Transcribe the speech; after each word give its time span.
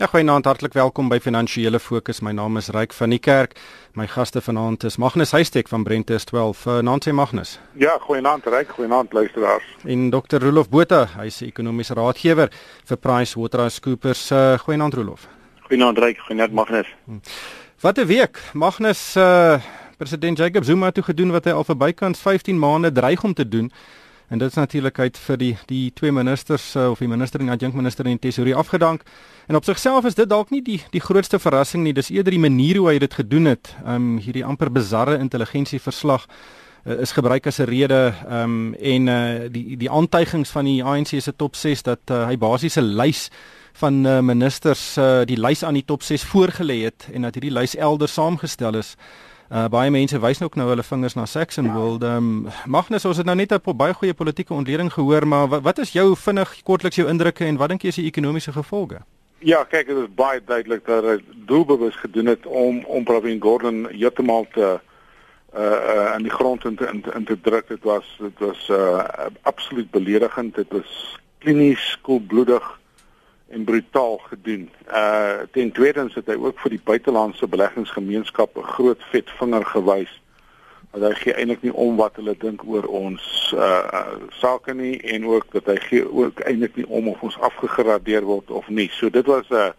Ja, 0.00 0.06
goeienaand, 0.06 0.46
hartlik 0.48 0.72
welkom 0.72 1.10
by 1.12 1.18
Finansiële 1.20 1.76
Fokus. 1.76 2.22
My 2.24 2.30
naam 2.32 2.56
is 2.56 2.70
Ryk 2.72 2.94
van 2.96 3.12
die 3.12 3.18
Kerk. 3.20 3.50
My 3.92 4.06
gaste 4.08 4.40
vanaand 4.40 4.86
is 4.88 4.94
Magnus 4.96 5.34
Huystek 5.36 5.68
van 5.68 5.82
Brentes 5.84 6.24
12. 6.24 6.62
Uh, 6.66 6.78
Nancy 6.80 7.12
Magnus. 7.12 7.58
Ja, 7.76 7.98
goeienaand 8.00 8.48
Ryk, 8.48 8.72
goeienaand 8.78 9.12
luisteraars. 9.12 9.66
En 9.84 10.08
Dr. 10.10 10.40
Rolof 10.40 10.70
Botha, 10.72 11.02
hy 11.18 11.26
is 11.28 11.42
ekonomiese 11.44 11.98
raadgewer 12.00 12.48
vir 12.88 12.96
PricewaterhouseCoopers. 12.96 14.24
Uh, 14.32 14.56
goeienaand 14.64 14.96
Rolof. 14.96 15.28
Goeienaand 15.68 16.00
Ryk, 16.00 16.24
goeienaand 16.30 16.56
Magnus. 16.56 16.88
Hm. 17.04 17.20
Wat 17.84 18.00
'n 18.00 18.06
week. 18.08 18.40
Magnus 18.52 19.02
uh, 19.20 19.60
president 19.98 20.38
Jacob 20.38 20.64
Zuma 20.64 20.86
het 20.86 21.04
gedoen 21.04 21.30
wat 21.30 21.44
hy 21.44 21.52
al 21.52 21.64
vir 21.64 21.76
bykans 21.76 22.24
15 22.24 22.58
maande 22.58 22.92
dreig 22.92 23.20
om 23.22 23.34
te 23.34 23.48
doen. 23.48 23.68
En 24.30 24.38
dit 24.38 24.48
is 24.48 24.54
natuurlik 24.54 24.98
uit 24.98 25.16
vir 25.18 25.38
die 25.38 25.54
die 25.66 25.90
twee 25.98 26.12
ministers 26.14 26.68
uh, 26.78 26.90
of 26.90 27.00
die 27.02 27.08
minister 27.10 27.42
en 27.42 27.48
die 27.50 27.54
adjunkminister 27.54 28.06
en 28.06 28.14
die 28.14 28.28
tesourier 28.28 28.60
afgedank. 28.60 29.02
En 29.50 29.58
op 29.58 29.66
sigself 29.66 30.06
is 30.06 30.14
dit 30.14 30.28
dalk 30.30 30.52
nie 30.54 30.62
die 30.62 30.78
die 30.94 31.02
grootste 31.02 31.40
verrassing 31.42 31.82
nie. 31.82 31.92
Dis 31.92 32.12
eerder 32.14 32.36
die 32.36 32.42
manier 32.42 32.78
hoe 32.78 32.88
hy 32.92 32.98
dit 33.02 33.14
gedoen 33.14 33.50
het. 33.50 33.74
Ehm 33.82 33.94
um, 33.94 34.18
hierdie 34.22 34.44
amper 34.46 34.70
bizarre 34.70 35.18
intelligensieverslag 35.18 36.28
uh, 36.30 37.00
is 37.02 37.12
gebruik 37.12 37.46
as 37.50 37.58
'n 37.58 37.66
rede 37.66 38.14
ehm 38.28 38.42
um, 38.42 38.74
en 38.74 39.06
uh, 39.08 39.50
die 39.50 39.76
die 39.76 39.90
aantuigings 39.90 40.50
van 40.50 40.64
die 40.64 40.84
ANC 40.84 41.18
se 41.18 41.36
top 41.36 41.56
6 41.56 41.82
dat 41.82 42.00
uh, 42.10 42.26
hy 42.26 42.38
basies 42.38 42.78
'n 42.78 42.94
lys 43.02 43.30
van 43.72 44.06
uh, 44.06 44.20
ministers 44.20 44.96
uh, 44.98 45.24
die 45.24 45.40
lys 45.40 45.64
aan 45.64 45.74
die 45.74 45.84
top 45.84 46.02
6 46.02 46.22
voorgelê 46.22 46.84
het 46.84 47.08
en 47.12 47.22
dat 47.22 47.34
hierdie 47.34 47.58
lys 47.58 47.74
elders 47.74 48.14
saamgestel 48.14 48.78
is. 48.78 48.94
Uh, 49.50 49.64
baie 49.66 49.90
mense 49.90 50.18
wys 50.22 50.38
nou 50.38 50.46
ook 50.46 50.56
nou 50.60 50.68
hulle 50.70 50.82
vingers 50.86 51.16
na 51.18 51.24
Saxon. 51.26 51.72
World. 51.74 52.04
Ehm 52.06 52.16
um, 52.16 52.50
Magnus, 52.66 53.04
ons 53.04 53.16
het 53.16 53.26
nou 53.26 53.36
net 53.36 53.52
'n 53.52 53.76
baie 53.76 53.94
goeie 53.94 54.14
politieke 54.14 54.54
ontleding 54.54 54.92
gehoor, 54.92 55.26
maar 55.26 55.48
wat, 55.48 55.62
wat 55.62 55.78
is 55.78 55.92
jou 55.92 56.16
vinnig 56.16 56.62
kortliks 56.62 56.96
jou 56.96 57.08
indrukke 57.08 57.44
en 57.44 57.56
wat 57.56 57.68
dink 57.68 57.82
jy 57.82 57.88
is 57.88 57.94
die 57.94 58.06
ekonomiese 58.06 58.52
gevolge? 58.52 59.00
Ja, 59.38 59.64
kyk, 59.64 59.86
dit 59.86 59.96
is 59.96 60.14
baie 60.14 60.40
duidelik 60.44 60.86
dat 60.86 61.04
hy 61.04 61.18
doelbewus 61.46 61.96
gedoen 61.96 62.26
het 62.26 62.46
om 62.46 62.84
om 62.84 63.04
Pravin 63.04 63.40
Gordhan 63.40 63.88
heeltemal 63.90 64.46
te 64.52 64.78
uh 65.54 65.60
uh 65.60 66.12
aan 66.12 66.22
die 66.22 66.30
grond 66.30 66.64
in 66.64 66.76
te 66.76 66.86
in 66.86 67.02
in 67.14 67.24
te 67.24 67.40
druk. 67.40 67.68
Dit 67.68 67.82
was 67.82 68.16
dit 68.20 68.38
was 68.38 68.68
uh 68.68 69.02
absoluut 69.42 69.90
beledigend. 69.90 70.54
Dit 70.54 70.66
was 70.70 71.18
klinies 71.38 71.98
koelbloedig 72.02 72.79
en 73.50 73.64
brutaal 73.64 74.18
gedoen. 74.18 74.70
Uh 74.88 75.42
ten 75.52 75.72
tweede 75.72 76.08
het 76.14 76.26
hy 76.26 76.36
ook 76.38 76.58
vir 76.62 76.70
die 76.76 76.84
buitelandse 76.84 77.46
beleggingsgemeenskap 77.46 78.56
'n 78.56 78.72
groot 78.74 79.02
vet 79.10 79.30
vinger 79.38 79.66
gewys. 79.66 80.12
Dat 80.90 81.02
hy 81.02 81.14
gee 81.14 81.34
eintlik 81.34 81.62
nie 81.62 81.74
om 81.74 81.96
wat 81.96 82.16
hulle 82.16 82.34
dink 82.38 82.62
oor 82.66 82.86
ons 82.86 83.54
uh 83.56 84.14
sake 84.28 84.74
nie 84.74 85.00
en 85.00 85.26
ook 85.26 85.46
dat 85.52 85.66
hy 85.66 85.76
gee 85.76 86.12
ook 86.12 86.40
eintlik 86.40 86.76
nie 86.76 86.86
om 86.86 87.08
of 87.08 87.22
ons 87.22 87.38
afgegradeer 87.38 88.22
word 88.22 88.50
of 88.50 88.68
nie. 88.68 88.90
So 88.92 89.10
dit 89.10 89.26
was 89.26 89.50
'n 89.50 89.72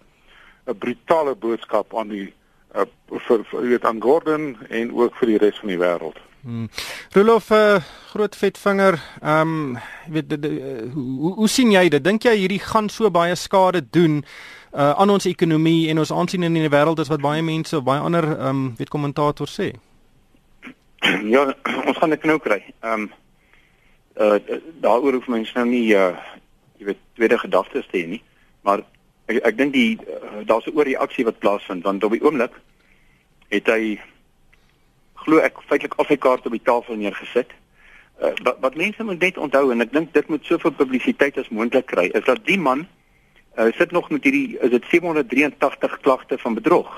'n 0.67 0.77
brutale 0.77 1.35
boodskap 1.35 1.97
aan 1.97 2.07
die 2.07 2.33
uh, 2.75 2.85
vir 3.07 3.43
vir 3.43 3.61
weet 3.61 3.85
aan 3.85 4.01
Gordon 4.01 4.57
en 4.69 4.93
ook 4.93 5.15
vir 5.15 5.27
die 5.27 5.37
res 5.37 5.59
van 5.59 5.67
die 5.67 5.79
wêreld. 5.79 6.19
Hmm. 6.41 6.69
Rolof 7.13 7.51
uh, 7.51 7.77
groot 8.09 8.35
vetvinger. 8.35 8.97
Ehm 9.21 9.41
um, 9.41 9.77
weet 10.09 10.29
de, 10.29 10.39
de, 10.39 10.49
uh, 10.49 10.93
hoe 10.93 11.33
hoe 11.33 11.47
sien 11.49 11.71
jy 11.71 11.89
dit? 11.89 12.03
Dink 12.03 12.23
jy 12.23 12.33
hierdie 12.35 12.59
gaan 12.59 12.89
so 12.89 13.11
baie 13.13 13.35
skade 13.35 13.83
doen 13.89 14.23
uh, 14.73 14.89
aan 14.89 15.09
ons 15.09 15.25
ekonomie 15.25 15.89
en 15.89 16.01
ons 16.01 16.11
aansien 16.11 16.43
in 16.43 16.57
die 16.57 16.69
wêreld 16.69 16.99
as 16.99 17.11
wat 17.13 17.21
baie 17.21 17.41
mense 17.45 17.81
baie 17.81 18.01
ander 18.01 18.25
ehm 18.31 18.49
um, 18.49 18.63
weet 18.77 18.89
kommentators 18.89 19.53
sê? 19.59 19.71
Ja, 21.33 21.45
ons 21.85 21.97
gaan 21.97 22.09
dit 22.09 22.23
nou 22.23 22.39
kry. 22.39 22.63
Ehm 22.81 23.05
um, 23.05 23.11
uh 24.21 24.39
daaroor 24.81 25.13
hoef 25.13 25.27
mense 25.27 25.53
nou 25.55 25.67
nie 25.69 25.93
uh 25.93 26.17
jy 26.81 26.89
weet 26.89 27.05
tweede 27.15 27.37
gedagtes 27.37 27.85
te 27.91 28.01
hê 28.01 28.07
nie, 28.15 28.23
maar 28.65 28.81
ek 29.29 29.43
ek 29.45 29.57
dink 29.57 29.73
die 29.77 29.99
uh, 30.01 30.41
daar's 30.45 30.65
'n 30.65 30.73
oorreaksie 30.73 31.25
wat 31.25 31.39
plaasvind 31.39 31.83
want 31.83 32.03
op 32.03 32.17
die 32.17 32.23
oomblik 32.25 32.57
het 33.53 33.67
hy 33.67 33.99
glo 35.25 35.41
ek 35.43 35.59
feitelik 35.69 35.97
al 35.97 36.07
sy 36.09 36.17
kaarte 36.17 36.49
op 36.49 36.55
die 36.55 36.63
tafel 36.63 36.97
neergesit. 36.99 37.53
Uh, 38.21 38.33
wat, 38.45 38.57
wat 38.61 38.75
mense 38.75 39.03
moet 39.03 39.21
net 39.21 39.37
onthou 39.37 39.71
en 39.73 39.81
ek 39.81 39.93
dink 39.93 40.13
dit 40.13 40.27
moet 40.29 40.45
soveel 40.45 40.73
publisiteit 40.77 41.37
as 41.41 41.49
moontlik 41.49 41.87
kry 41.89 42.09
is 42.13 42.25
dat 42.27 42.43
die 42.45 42.59
man 42.59 42.85
uh, 43.57 43.71
sit 43.77 43.91
nog 43.91 44.09
met 44.09 44.23
hierdie 44.23 44.59
is 44.61 44.69
dit 44.69 44.85
783 44.91 45.97
klagte 46.05 46.37
van 46.37 46.53
bedrog. 46.53 46.91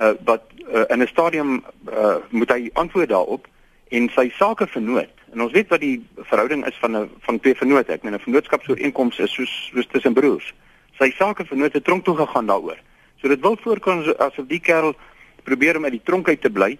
Uh, 0.00 0.12
wat 0.24 0.42
uh, 0.58 0.84
in 0.88 1.02
'n 1.02 1.06
stadium 1.06 1.64
uh, 1.92 2.16
moet 2.30 2.50
hy 2.50 2.70
antwoord 2.72 3.08
daarop 3.08 3.46
en 3.90 4.08
sy 4.14 4.30
sake 4.34 4.66
vernoot. 4.66 5.14
En 5.32 5.42
ons 5.42 5.52
weet 5.52 5.68
wat 5.68 5.80
die 5.80 6.06
verhouding 6.16 6.66
is 6.66 6.76
van 6.80 6.96
'n 6.96 7.10
van 7.20 7.40
twee 7.40 7.54
vennote. 7.54 7.92
Ek 7.92 8.02
meen 8.02 8.14
'n 8.14 8.26
vennootskapsooreenkoms 8.26 9.18
is 9.18 9.32
soos 9.32 9.70
soos 9.72 9.86
tussen 9.86 10.14
broers. 10.14 10.54
Sy 10.98 11.10
sake 11.10 11.44
vernoot 11.44 11.72
het 11.72 11.84
tronk 11.84 12.04
toe 12.04 12.16
gegaan 12.16 12.46
daaroor. 12.46 12.78
So 13.20 13.28
dit 13.28 13.40
wil 13.40 13.56
voorkom 13.60 14.14
asof 14.18 14.46
die 14.46 14.60
kerel 14.60 14.94
probeer 15.42 15.76
om 15.76 15.84
uit 15.84 15.92
die 15.92 16.04
tronk 16.04 16.28
uit 16.28 16.40
te 16.40 16.50
bly 16.50 16.78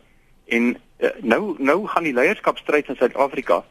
En 0.56 0.74
uh, 0.74 1.10
nou 1.22 1.54
nou 1.58 1.78
gaan 1.86 2.06
die 2.08 2.16
leierskapstryd 2.16 2.90
in 2.90 2.98
Suid-Afrika 2.98 3.62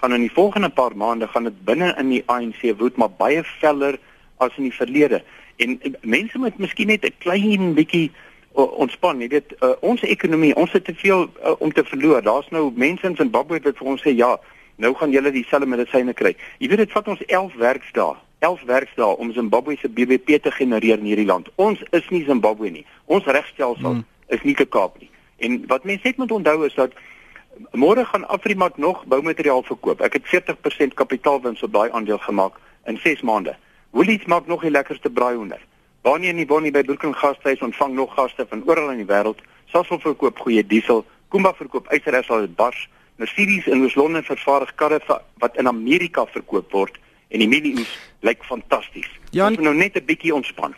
gaan 0.00 0.14
in 0.16 0.26
die 0.26 0.32
volgende 0.34 0.68
paar 0.68 0.96
maande 0.96 1.28
gaan 1.30 1.48
dit 1.48 1.64
binne 1.64 1.94
in 1.98 2.10
die 2.10 2.22
ANC 2.26 2.62
woed 2.78 2.96
maar 3.00 3.10
baie 3.10 3.42
veller 3.60 3.98
as 4.42 4.56
in 4.56 4.68
die 4.68 4.74
verlede. 4.74 5.22
En 5.56 5.78
uh, 5.82 5.92
mense 6.02 6.38
moet 6.38 6.58
miskien 6.58 6.90
net 6.92 7.06
'n 7.06 7.14
klein 7.18 7.74
bietjie 7.74 8.10
uh, 8.10 8.66
ontspan, 8.78 9.20
jy 9.20 9.28
weet, 9.28 9.54
uh, 9.60 9.74
ons 9.80 10.02
ekonomie, 10.02 10.54
ons 10.56 10.72
het 10.72 10.84
te 10.84 10.94
veel 10.94 11.28
uh, 11.28 11.54
om 11.58 11.72
te 11.72 11.84
verloor. 11.84 12.22
Daar's 12.22 12.50
nou 12.50 12.72
mense 12.74 13.06
in 13.06 13.16
Zimbabwe 13.16 13.60
wat 13.62 13.78
vir 13.78 13.86
ons 13.86 14.02
sê 14.02 14.14
ja, 14.16 14.38
nou 14.76 14.94
gaan 14.94 15.10
julle 15.10 15.30
dieselfde 15.30 15.70
medisyne 15.70 16.12
kry. 16.12 16.36
Jy 16.58 16.68
weet 16.68 16.86
dit 16.86 16.92
vat 16.92 17.08
ons 17.08 17.26
11 17.26 17.54
werksdae 17.54 18.14
11 18.44 18.64
werksdae 18.68 19.16
om 19.16 19.32
Zimbabwe 19.32 19.76
se 19.80 19.88
BBP 19.88 20.42
te 20.42 20.50
genereer 20.50 20.98
in 20.98 21.08
hierdie 21.08 21.26
land. 21.26 21.48
Ons 21.54 21.82
is 21.90 22.08
nie 22.12 22.24
Zimbabwe 22.28 22.70
nie. 22.70 22.84
Ons 23.04 23.24
regstelsel 23.24 23.90
hmm. 23.90 24.04
is 24.36 24.42
nie 24.44 24.56
te 24.58 24.66
Kaap 24.68 24.98
nie. 25.00 25.08
En 25.36 25.66
wat 25.66 25.84
mense 25.84 26.06
net 26.06 26.16
moet 26.16 26.32
onthou 26.32 26.66
is 26.66 26.74
dat 26.74 26.92
môre 27.72 28.04
gaan 28.04 28.28
Afrimat 28.28 28.76
nog 28.76 29.04
boumateriaal 29.04 29.62
verkoop. 29.62 30.00
Ek 30.00 30.12
het 30.12 30.26
40% 30.30 30.94
kapitaalwins 30.94 31.62
op 31.62 31.72
daai 31.72 31.90
aandeel 31.90 32.18
gemaak 32.18 32.58
in 32.84 32.98
6 33.02 33.20
maande. 33.20 33.56
Woolies 33.90 34.24
maak 34.24 34.46
nog 34.46 34.60
die 34.60 34.70
lekkerste 34.70 35.10
braaihoender. 35.10 35.60
Bonnie 36.02 36.28
en 36.28 36.46
Bonnie 36.46 36.70
by 36.70 36.82
Brooklyn 36.82 37.14
Gasthuis 37.14 37.60
ontvang 37.60 37.94
nog 37.94 38.14
gaste 38.14 38.46
van 38.48 38.62
oral 38.66 38.90
in 38.90 38.96
die 38.96 39.08
wêreld. 39.08 39.40
Sasol 39.72 39.98
verkoop 39.98 40.38
goeie 40.38 40.66
diesel, 40.66 41.04
Kumba 41.28 41.54
verkoop 41.54 41.88
yseres 41.92 42.28
al 42.30 42.48
bars. 42.48 42.88
Mercedes 43.16 43.66
in 43.66 43.82
Oos-London 43.82 44.22
vervaardig 44.22 44.74
karre 44.74 45.00
wat 45.38 45.56
in 45.56 45.68
Amerika 45.68 46.26
verkoop 46.26 46.72
word 46.72 46.98
en 47.28 47.42
die 47.42 47.48
mediums 47.48 47.90
lyk 48.26 48.42
fantasties. 48.46 49.08
Ja, 49.30 49.48
ons 49.48 49.56
moet 49.56 49.66
nou 49.66 49.74
net 49.74 49.96
'n 49.96 50.04
bietjie 50.04 50.34
ontspan. 50.34 50.74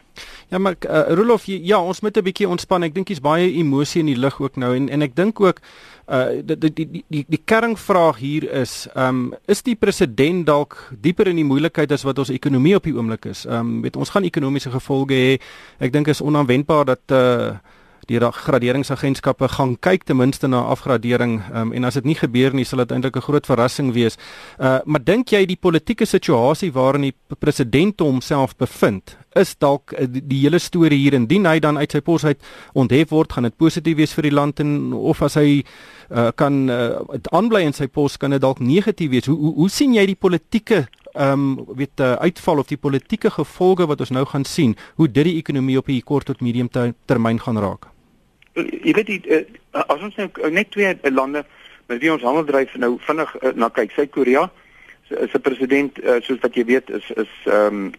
Ja, 0.48 0.58
maar 0.58 0.76
uh, 0.88 1.14
Rolof, 1.14 1.44
ja, 1.44 1.82
ons 1.82 2.00
moet 2.00 2.16
'n 2.16 2.22
bietjie 2.22 2.48
ontspan. 2.48 2.82
Ek 2.82 2.94
dink 2.94 3.08
jy's 3.08 3.20
baie 3.20 3.50
emosie 3.52 4.00
in 4.00 4.06
die 4.06 4.18
lug 4.18 4.40
ook 4.40 4.56
nou 4.56 4.74
en 4.76 4.88
en 4.88 5.02
ek 5.02 5.16
dink 5.16 5.40
ook 5.40 5.60
uh 6.06 6.38
die 6.44 6.58
die 6.58 6.86
die 6.86 7.04
die, 7.08 7.24
die 7.28 7.42
kernvraag 7.44 8.16
hier 8.16 8.50
is, 8.50 8.86
ehm 8.94 9.08
um, 9.08 9.34
is 9.46 9.62
die 9.62 9.74
president 9.74 10.46
dalk 10.46 10.92
dieper 11.00 11.26
in 11.26 11.36
die 11.36 11.44
moeilikheid 11.44 11.92
as 11.92 12.02
wat 12.02 12.18
ons 12.18 12.30
ekonomie 12.30 12.76
op 12.76 12.84
die 12.84 12.94
oomblik 12.94 13.24
is? 13.26 13.44
Ehm 13.44 13.58
um, 13.58 13.82
weet 13.82 13.96
ons 13.96 14.10
gaan 14.10 14.22
ekonomiese 14.22 14.70
gevolge 14.70 15.14
hê. 15.14 15.40
Ek 15.78 15.92
dink 15.92 16.08
is 16.08 16.22
onaanwendbaar 16.22 16.84
dat 16.84 17.10
uh 17.10 17.56
die 18.06 18.20
graderingsagentskappe 18.20 19.48
gaan 19.48 19.76
kyk 19.80 20.04
ten 20.06 20.16
minste 20.16 20.48
na 20.48 20.62
afgradering 20.70 21.40
um, 21.54 21.72
en 21.72 21.84
as 21.84 21.94
dit 21.94 22.04
nie 22.04 22.14
gebeur 22.14 22.54
nie 22.54 22.64
sal 22.64 22.84
dit 22.84 22.92
eintlik 22.92 23.16
'n 23.16 23.26
groot 23.28 23.46
verrassing 23.46 23.92
wees. 23.92 24.16
Uh 24.58 24.78
maar 24.84 25.04
dink 25.04 25.32
jy 25.32 25.46
die 25.46 25.56
politieke 25.56 26.06
situasie 26.06 26.72
waarin 26.72 27.02
die 27.02 27.14
president 27.38 28.00
homself 28.00 28.56
bevind 28.56 29.16
is 29.34 29.56
dalk 29.58 29.92
uh, 29.92 30.06
die, 30.06 30.40
hele 30.40 30.58
storie 30.58 30.98
hier 30.98 31.14
indien 31.14 31.46
hy 31.46 31.58
dan 31.58 31.78
uit 31.78 31.92
sy 31.92 32.00
pos 32.00 32.24
uit 32.24 32.38
onthef 32.74 33.10
word 33.10 33.32
gaan 33.32 33.48
dit 33.48 33.56
positief 33.56 33.96
wees 33.96 34.14
vir 34.14 34.22
die 34.22 34.34
land 34.34 34.60
en 34.60 34.92
of 34.92 35.22
as 35.22 35.34
hy 35.34 35.64
uh, 36.10 36.30
kan 36.34 36.68
uh, 36.70 37.02
aanbly 37.32 37.64
in 37.66 37.72
sy 37.72 37.86
pos 37.86 38.16
kan 38.16 38.30
dit 38.30 38.40
dalk 38.40 38.60
negatief 38.60 39.10
wees. 39.10 39.26
Hoe, 39.26 39.36
hoe 39.36 39.54
hoe 39.54 39.68
sien 39.70 39.94
jy 39.94 40.06
die 40.06 40.18
politieke 40.18 40.86
ehm 41.16 41.32
um, 41.32 41.76
weet 41.76 42.00
uh, 42.00 42.12
uitval 42.20 42.58
of 42.58 42.68
die 42.68 42.76
politieke 42.76 43.30
gevolge 43.30 43.86
wat 43.88 44.00
ons 44.04 44.12
nou 44.12 44.24
gaan 44.28 44.44
sien, 44.44 44.76
hoe 44.96 45.08
dit 45.08 45.24
die 45.24 45.38
ekonomie 45.40 45.78
op 45.78 45.86
die 45.86 46.02
kort 46.02 46.26
tot 46.26 46.44
medium 46.44 46.68
termyn 47.06 47.40
gaan 47.40 47.58
raak? 47.58 47.95
Jy 48.64 48.92
weet 48.92 49.06
die, 49.06 49.20
uh, 49.30 49.44
as 49.86 50.00
ons 50.00 50.16
nou 50.16 50.50
net 50.50 50.70
twee 50.70 50.94
lande 51.10 51.44
met 51.86 52.00
wie 52.00 52.12
ons 52.12 52.22
handel 52.22 52.44
dryf 52.44 52.74
nou 52.80 52.96
vinnig 53.06 53.34
uh, 53.42 53.52
na 53.54 53.68
kyk 53.68 53.92
Suid-Korea 53.94 54.50
is 55.08 55.34
'n 55.34 55.40
president 55.40 55.98
uh, 56.02 56.20
soos 56.20 56.40
wat 56.40 56.54
jy 56.54 56.64
weet 56.64 56.90
is 56.90 57.10
is 57.10 57.32
ehm 57.44 57.86
um, 57.86 57.92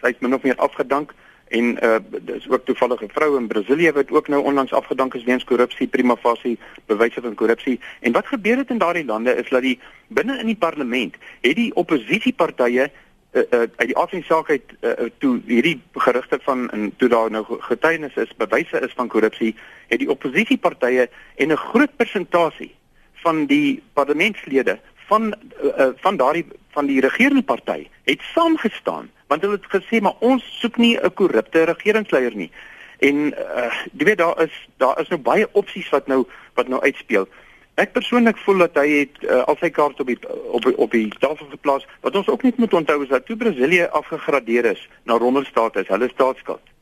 sy 0.00 0.06
het 0.14 0.20
min 0.20 0.34
of 0.34 0.42
meer 0.42 0.56
afgedank 0.56 1.12
en 1.50 1.76
uh 1.84 1.98
dis 2.20 2.48
ook 2.48 2.64
toevallige 2.64 3.08
vrou 3.08 3.36
in 3.38 3.46
Brasilië 3.46 3.92
wat 3.92 4.10
ook 4.10 4.28
nou 4.28 4.42
onlangs 4.42 4.72
afgedank 4.72 5.14
is 5.14 5.24
weens 5.24 5.44
korrupsie 5.44 5.88
prima 5.88 6.16
facie 6.16 6.58
bewyse 6.86 7.20
van 7.20 7.34
korrupsie. 7.34 7.80
En 8.00 8.12
wat 8.12 8.26
gebeur 8.26 8.56
het 8.56 8.70
in 8.70 8.78
daardie 8.78 9.04
lande 9.04 9.34
is 9.34 9.48
dat 9.48 9.62
die 9.62 9.80
binne 10.06 10.38
in 10.38 10.46
die 10.46 10.56
parlement 10.56 11.16
het 11.40 11.56
die 11.56 11.74
oppositiepartye 11.74 12.90
uh, 13.32 13.42
uh, 13.42 13.58
uit 13.76 13.88
die 13.92 13.96
afsinsaak 13.96 14.50
uit 14.50 14.72
uh, 14.80 14.92
toe 15.18 15.40
hierdie 15.46 15.80
gerugte 15.94 16.38
van 16.42 16.70
en 16.70 16.92
toe 16.96 17.08
daar 17.08 17.30
nou 17.30 17.44
getuienis 17.48 18.14
is, 18.14 18.36
bewyse 18.36 18.80
is 18.80 18.92
van 18.96 19.08
korrupsie, 19.08 19.54
het 19.88 19.98
die 19.98 20.10
oppositiepartye 20.10 21.08
en 21.36 21.52
'n 21.52 21.56
groot 21.56 21.96
persentasie 21.96 22.74
van 23.22 23.46
die 23.46 23.82
parlementslede 23.92 24.78
van 25.06 25.34
uh, 25.62 25.88
van 25.96 26.16
daardie 26.16 26.46
van 26.70 26.86
die 26.86 27.00
regerende 27.00 27.42
party 27.42 27.86
het 28.04 28.22
saamgestaan 28.34 29.10
want 29.26 29.42
hulle 29.42 29.58
het 29.58 29.70
gesê 29.74 30.00
maar 30.02 30.18
ons 30.18 30.44
soek 30.60 30.76
nie 30.76 30.98
'n 30.98 31.14
korrupte 31.14 31.62
regeringsleier 31.62 32.34
nie. 32.34 32.50
En 32.98 33.16
uh 33.32 33.72
jy 33.98 34.04
weet 34.04 34.18
daar 34.18 34.42
is 34.42 34.68
daar 34.76 35.00
is 35.00 35.08
nou 35.08 35.20
baie 35.20 35.48
opsies 35.52 35.88
wat 35.88 36.06
nou 36.06 36.26
wat 36.54 36.68
nou 36.68 36.82
uitspeel. 36.82 37.28
Ek 37.74 37.92
persoonlik 37.92 38.38
voel 38.44 38.58
dat 38.66 38.76
hy 38.80 38.88
het 38.90 39.22
uh, 39.24 39.42
al 39.48 39.56
sy 39.60 39.70
kaarte 39.70 40.02
op 40.02 40.10
die 40.10 40.18
op 40.50 40.66
op 40.74 40.90
die 40.90 41.08
tafel 41.22 41.46
geplaas. 41.52 41.86
Wat 42.04 42.16
ons 42.16 42.28
ook 42.28 42.42
net 42.42 42.56
moet 42.56 42.74
onthou 42.74 43.02
is 43.02 43.08
dat 43.08 43.26
toe 43.26 43.36
Brasilië 43.36 43.86
afgegradeer 43.96 44.64
is 44.72 44.88
na 45.04 45.16
rondelstatus, 45.16 45.88
hulle 45.88 46.10
staatsskuld, 46.12 46.72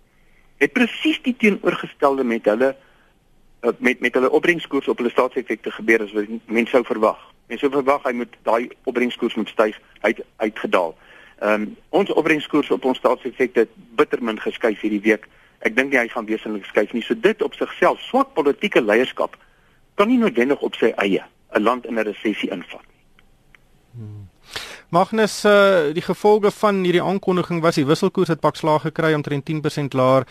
het 0.59 0.73
presies 0.73 1.21
die 1.23 1.37
teenoorgestelde 1.39 2.25
met 2.25 2.49
hulle 2.51 2.75
uh, 2.75 3.71
met 3.79 4.01
met 4.01 4.15
hulle 4.15 4.31
opbrengskoers 4.31 4.89
op 4.89 4.99
hulle 4.99 5.11
staatseffekte 5.11 5.71
gebeur 5.71 6.03
as 6.03 6.15
wat 6.17 6.33
mense 6.47 6.75
sou 6.75 6.85
verwag. 6.85 7.21
Mense 7.47 7.67
sou 7.67 7.73
verwag 7.73 8.07
hy 8.09 8.17
moet 8.23 8.39
daai 8.49 8.69
opbrengskoers 8.85 9.37
moet 9.39 9.53
styg, 9.55 9.79
hy 10.03 10.15
het 10.15 10.25
uitgedaal. 10.37 10.97
Ehm 11.39 11.69
um, 11.69 11.75
ons 11.89 12.11
opbrengskoers 12.11 12.71
op 12.75 12.85
ons 12.85 12.99
staatseffekte 12.99 13.67
het 13.67 13.77
bitter 14.01 14.23
min 14.23 14.41
geskuif 14.41 14.81
hierdie 14.81 15.05
week. 15.05 15.29
Ek 15.67 15.77
dink 15.77 15.93
nie 15.93 16.01
hy 16.01 16.09
gaan 16.09 16.27
wesentlik 16.27 16.67
skuif 16.67 16.93
nie. 16.93 17.03
So 17.03 17.15
dit 17.15 17.43
op 17.43 17.55
sigself 17.55 18.01
swak 18.01 18.35
politieke 18.35 18.83
leierskap 18.83 19.37
kan 19.99 20.09
nie 20.09 20.19
noodwendig 20.19 20.63
op 20.63 20.79
sy 20.79 20.93
eie 20.97 21.25
'n 21.55 21.63
land 21.63 21.87
in 21.87 21.99
'n 21.99 22.07
resessie 22.07 22.51
invat 22.51 22.87
nie. 22.87 23.03
Hmm. 23.95 24.29
Magnus 24.89 25.45
uh, 25.45 25.93
die 25.93 26.03
gevolge 26.03 26.51
van 26.51 26.85
hierdie 26.85 27.03
aankondiging 27.03 27.61
was 27.61 27.75
die 27.75 27.87
wisselkoers 27.87 28.29
het 28.29 28.41
pak 28.41 28.57
slag 28.57 28.83
gekry 28.83 29.15
omtrent 29.15 29.45
10% 29.51 29.93
laer. 29.93 30.25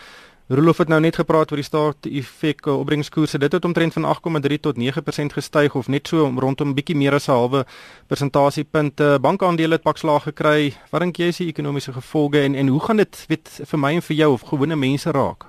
Rolof 0.48 0.78
het 0.78 0.88
nou 0.88 1.00
net 1.00 1.18
gepraat 1.20 1.50
oor 1.52 1.60
die 1.60 1.66
staat 1.66 2.06
effek 2.08 2.66
eh, 2.66 2.78
opbrengskoerse. 2.80 3.38
Dit 3.38 3.52
het 3.52 3.64
omtrent 3.64 3.92
van 3.92 4.06
8,3 4.08 4.56
tot 4.60 4.78
9% 4.80 5.34
gestyg 5.36 5.74
of 5.74 5.88
net 5.88 6.08
so 6.08 6.24
rondom 6.24 6.68
'n 6.68 6.74
bietjie 6.74 6.96
meer 6.96 7.14
as 7.14 7.28
'n 7.28 7.32
halwe 7.32 7.66
persentasiepunte. 8.06 9.18
Bankaandele 9.20 9.74
het 9.74 9.82
pak 9.82 9.98
slag 9.98 10.22
gekry. 10.22 10.72
Wat 10.90 11.00
dink 11.00 11.16
jy 11.16 11.26
is 11.26 11.36
die 11.36 11.48
ekonomiese 11.48 11.92
gevolge 11.92 12.40
en 12.40 12.54
en 12.54 12.68
hoe 12.68 12.80
gaan 12.80 12.96
dit 12.96 13.24
weet 13.28 13.60
vir 13.64 13.78
my 13.78 13.94
en 13.94 14.02
vir 14.02 14.16
jou 14.16 14.32
of 14.32 14.40
gewone 14.40 14.76
mense 14.76 15.10
raak? 15.10 15.44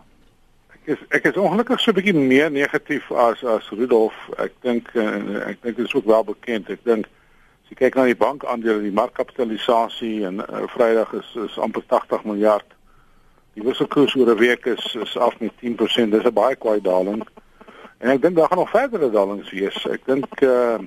Is 0.89 1.01
ek 1.13 1.29
is 1.29 1.37
ongelukkig 1.37 1.79
so 1.79 1.91
'n 1.91 1.97
bietjie 1.99 2.15
meer 2.17 2.51
negatief 2.51 3.11
as 3.11 3.43
as 3.43 3.69
Rudolf. 3.69 4.15
Ek 4.37 4.53
dink 4.65 4.89
ek 4.95 5.61
dink 5.61 5.75
dit 5.75 5.85
is 5.85 5.93
ook 5.93 6.05
wel 6.05 6.23
bekend. 6.23 6.69
Ek 6.69 6.83
dink 6.83 7.05
as 7.05 7.69
jy 7.69 7.75
kyk 7.75 7.95
na 7.95 8.05
die 8.09 8.17
bankaandele, 8.17 8.81
die 8.81 8.99
markkapitalisasie 9.01 10.25
en 10.25 10.41
uh, 10.41 10.65
Vrydag 10.73 11.13
is 11.13 11.29
is 11.45 11.57
amper 11.57 11.85
80 11.87 12.25
miljard 12.25 12.65
Die 13.59 13.67
wisselkoers 13.67 14.15
oor 14.15 14.29
'n 14.31 14.37
week 14.37 14.65
is 14.65 14.95
is 14.95 15.17
af 15.17 15.39
met 15.39 15.51
10%. 15.59 16.11
Dis 16.11 16.23
'n 16.23 16.33
baie 16.33 16.55
kwai 16.55 16.81
daling. 16.81 17.27
En 17.97 18.09
ek 18.09 18.21
dink 18.21 18.35
daar 18.35 18.47
gaan 18.47 18.57
nog 18.57 18.69
verdere 18.69 19.09
dalings 19.11 19.51
wees. 19.51 19.85
Ek 19.85 20.05
dink 20.05 20.41
uh 20.41 20.77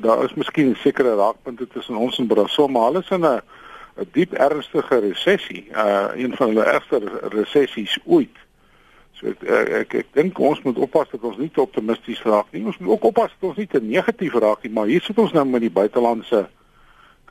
daar 0.00 0.24
is 0.24 0.34
miskien 0.34 0.76
sekere 0.76 1.14
raakpunte 1.14 1.66
tussen 1.68 1.96
ons 1.96 2.18
en 2.18 2.26
Brasil, 2.26 2.68
maar 2.68 2.82
alles 2.82 3.08
in 3.10 3.24
'n 3.24 3.40
'n 3.96 4.08
diep 4.12 4.32
ernstige 4.32 4.98
resessie, 4.98 5.64
uh 5.70 6.08
een 6.14 6.36
van 6.36 6.48
hulle 6.48 6.64
ergste 6.64 7.00
resessies 7.30 7.98
ooit. 8.04 8.36
So 9.22 9.30
ek 9.30 9.46
ek, 9.46 9.94
ek 9.94 10.08
dink 10.18 10.38
ons 10.38 10.58
moet 10.66 10.76
oppas 10.82 11.06
dat 11.14 11.22
ons 11.22 11.38
nie 11.38 11.48
te 11.48 11.62
optimisties 11.62 12.22
raak 12.26 12.50
nie. 12.50 12.66
Ons 12.66 12.78
moet 12.82 12.90
ook 12.96 13.04
oppas 13.14 13.30
dat 13.38 13.48
ons 13.52 13.56
nie 13.56 13.70
te 13.70 13.80
negatief 13.80 14.34
raak 14.34 14.66
nie, 14.66 14.72
maar 14.74 14.90
hier 14.90 15.00
sit 15.00 15.18
ons 15.18 15.32
nou 15.32 15.46
met 15.46 15.62
die 15.62 15.70
buitelandse 15.70 16.42
uh 16.42 16.50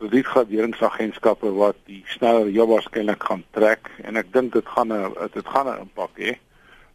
kredietgraderingsagentskappe 0.02 1.52
wat 1.58 1.78
die 1.90 2.02
sneller 2.10 2.50
jou 2.50 2.66
waarskynlik 2.72 3.22
gaan 3.30 3.44
trek 3.56 3.90
en 4.02 4.18
ek 4.20 4.32
dink 4.34 4.54
dit 4.58 4.68
gaan 4.76 4.94
'n 4.94 5.30
dit 5.34 5.48
gaan 5.54 5.68
'n 5.70 5.82
impak 5.86 6.14
hê. 6.18 6.34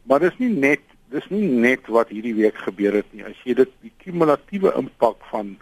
Maar 0.07 0.21
dis 0.21 0.39
nie 0.39 0.51
net 0.51 0.83
dis 1.11 1.27
nie 1.31 1.47
net 1.47 1.87
wat 1.87 2.09
hierdie 2.09 2.35
week 2.35 2.59
gebeur 2.59 2.93
het 2.93 3.07
nie. 3.13 3.25
As 3.25 3.39
jy 3.45 3.55
dit 3.55 3.71
die 3.83 3.93
kumulatiewe 4.05 4.75
impak 4.77 5.17
van 5.31 5.57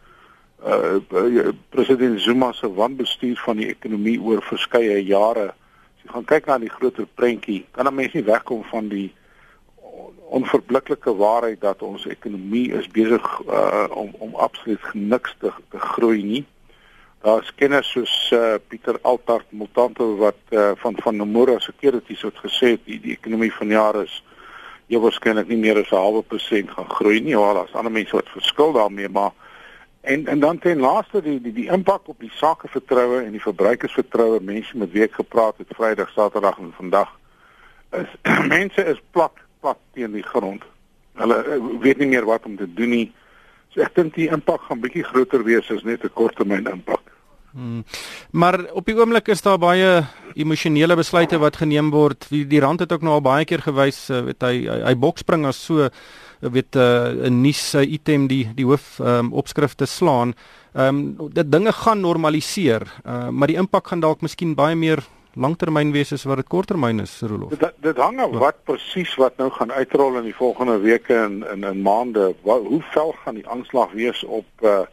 uh 0.65 1.53
president 1.71 2.21
Zuma 2.21 2.53
se 2.53 2.69
wanbestuur 2.73 3.37
van 3.37 3.57
die 3.57 3.69
ekonomie 3.69 4.21
oor 4.21 4.43
verskeie 4.43 5.05
jare, 5.05 5.53
as 5.95 6.01
jy 6.03 6.11
gaan 6.13 6.25
kyk 6.25 6.47
na 6.47 6.59
die 6.59 6.73
groter 6.73 7.07
prentjie, 7.07 7.65
kan 7.73 7.87
'n 7.87 7.95
mens 7.95 8.13
nie 8.13 8.25
wegkom 8.25 8.65
van 8.65 8.89
die 8.89 9.13
onverblikkelike 10.35 11.15
waarheid 11.17 11.61
dat 11.61 11.83
ons 11.83 12.07
ekonomie 12.07 12.73
is 12.73 12.89
besig 12.89 13.41
uh 13.47 13.87
om 13.91 14.11
om 14.19 14.35
absoluut 14.35 14.83
niks 14.93 15.37
te, 15.39 15.53
te 15.71 15.79
groei 15.79 16.23
nie. 16.23 16.45
Daar's 17.25 17.55
kenners 17.55 17.91
soos 17.91 18.15
uh, 18.33 18.55
Pieter 18.69 18.99
Altart 19.03 19.47
Mutanto 19.49 20.17
wat 20.17 20.41
uh, 20.51 20.71
van 20.77 20.97
van 21.03 21.17
Nomura 21.17 21.59
Securities 21.59 22.23
het 22.23 22.41
gesê 22.43 22.77
die 22.85 23.01
die 23.01 23.17
ekonomie 23.17 23.53
van 23.53 23.69
jaar 23.69 24.03
is 24.03 24.23
jy 24.93 25.01
waarskynlik 25.01 25.49
nie 25.49 25.61
meer 25.61 25.81
as 25.81 25.93
'n 25.93 25.97
halwe 25.97 26.23
persent 26.23 26.71
gaan 26.71 26.91
groei 26.91 27.21
nie. 27.21 27.37
Ja, 27.37 27.53
daar's 27.55 27.75
ander 27.75 27.93
mense 27.93 28.17
wat 28.17 28.29
verskil 28.29 28.73
daarmee, 28.73 29.09
maar 29.09 29.33
en 30.01 30.27
en 30.27 30.41
dan 30.41 30.59
ten 30.59 30.79
laaste 30.79 31.23
die 31.23 31.41
die 31.41 31.53
die 31.53 31.71
impak 31.71 32.09
op 32.09 32.21
die 32.21 32.33
sakevertroue 32.35 33.23
en 33.23 33.31
die 33.31 33.47
verbruikersvertroue. 33.49 34.41
Mense 34.41 34.77
met 34.77 34.93
wie 34.93 35.03
ek 35.03 35.15
gepraat 35.15 35.59
het 35.59 35.77
Vrydag, 35.77 36.11
Saterdag 36.11 36.59
en 36.59 36.73
vandag 36.77 37.09
is 37.91 38.11
mense 38.57 38.85
is 38.85 39.01
plat 39.11 39.44
plat 39.65 39.81
teen 39.97 40.13
die 40.13 40.27
grond. 40.27 40.65
Hulle 41.21 41.41
uh, 41.41 41.61
weet 41.81 42.03
nie 42.03 42.11
meer 42.13 42.29
wat 42.29 42.45
om 42.49 42.59
te 42.61 42.69
doen 42.69 42.93
nie. 42.93 43.07
So 43.73 43.83
ek 43.85 43.97
dink 43.97 44.15
die 44.19 44.29
impak 44.35 44.67
gaan 44.69 44.83
bietjie 44.83 45.07
groter 45.09 45.45
wees 45.47 45.71
as 45.73 45.87
net 45.89 46.05
'n 46.05 46.13
korttermyn 46.15 46.69
impak. 46.69 47.01
Hmm. 47.55 47.85
Maar 48.35 48.65
op 48.75 48.85
die 48.87 48.97
oomblik 48.99 49.29
is 49.31 49.43
daar 49.43 49.59
baie 49.63 50.03
emosionele 50.35 50.97
besluite 50.99 51.39
wat 51.39 51.57
geneem 51.57 51.93
word. 51.95 52.27
Die, 52.29 52.43
die 52.51 52.61
rand 52.61 52.81
het 52.83 52.93
ook 52.93 53.03
nou 53.07 53.15
al 53.15 53.23
baie 53.23 53.45
keer 53.47 53.63
gewys, 53.63 54.11
uh, 54.11 54.25
weet 54.27 54.43
hy 54.43 54.55
hy, 54.67 54.79
hy 54.91 54.95
bokspring 54.99 55.47
as 55.47 55.63
so 55.63 55.87
uh, 55.87 55.91
weet 56.43 56.75
'n 56.75 57.25
uh, 57.25 57.31
nuus 57.31 57.75
uh, 57.75 57.87
item 57.87 58.27
die 58.27 58.51
die 58.55 58.67
hoof 58.67 58.99
um, 59.01 59.33
opskrifte 59.33 59.87
slaan. 59.87 60.35
Ehm 60.75 61.17
um, 61.19 61.31
dit 61.31 61.53
dinge 61.53 61.73
gaan 61.73 62.01
normaliseer, 62.01 62.83
uh, 63.07 63.29
maar 63.31 63.49
die 63.49 63.57
impak 63.57 63.87
gaan 63.87 64.01
dalk 64.03 64.21
miskien 64.21 64.55
baie 64.55 64.75
meer 64.75 64.99
langtermyn 65.35 65.93
wees 65.93 66.13
as 66.13 66.25
wat 66.25 66.37
dit 66.43 66.49
korttermyn 66.49 67.01
is, 67.01 67.21
Rolof. 67.21 67.51
Dit 67.51 67.81
dit 67.83 67.97
hang 67.97 68.21
af 68.21 68.35
wat 68.43 68.61
presies 68.65 69.15
wat 69.21 69.37
nou 69.37 69.51
gaan 69.51 69.73
uitrol 69.73 70.19
in 70.21 70.29
die 70.29 70.37
volgende 70.37 70.79
weke 70.83 71.15
en 71.15 71.43
in 71.53 71.65
in 71.65 71.83
maande. 71.83 72.35
Wat, 72.43 72.67
hoe 72.67 72.83
vel 72.93 73.15
gaan 73.25 73.35
die 73.41 73.49
aanslag 73.49 73.93
wees 73.93 74.25
op 74.25 74.47
uh, 74.63 74.85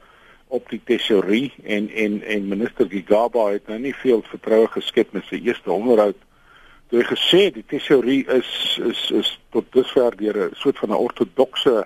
op 0.47 0.69
die 0.69 0.81
tesourie 0.83 1.53
en 1.63 1.89
en 1.89 2.21
en 2.21 2.47
minister 2.47 2.89
Gigaba 2.89 3.47
het 3.51 3.67
nou 3.67 3.79
nie 3.79 3.95
veel 3.95 4.23
vertroue 4.27 4.67
geskep 4.67 5.13
met 5.15 5.23
sy 5.29 5.39
eerste 5.45 5.71
onderhoud. 5.71 6.17
Toe 6.89 6.99
hy 6.99 7.05
gesê 7.07 7.43
die 7.55 7.65
tesourie 7.67 8.25
is 8.27 8.79
is 8.83 9.07
is 9.21 9.31
tot 9.55 9.69
dusver 9.71 10.17
deur 10.17 10.49
'n 10.49 10.55
soort 10.55 10.77
van 10.77 10.89
'n 10.89 11.03
ortodokse 11.07 11.85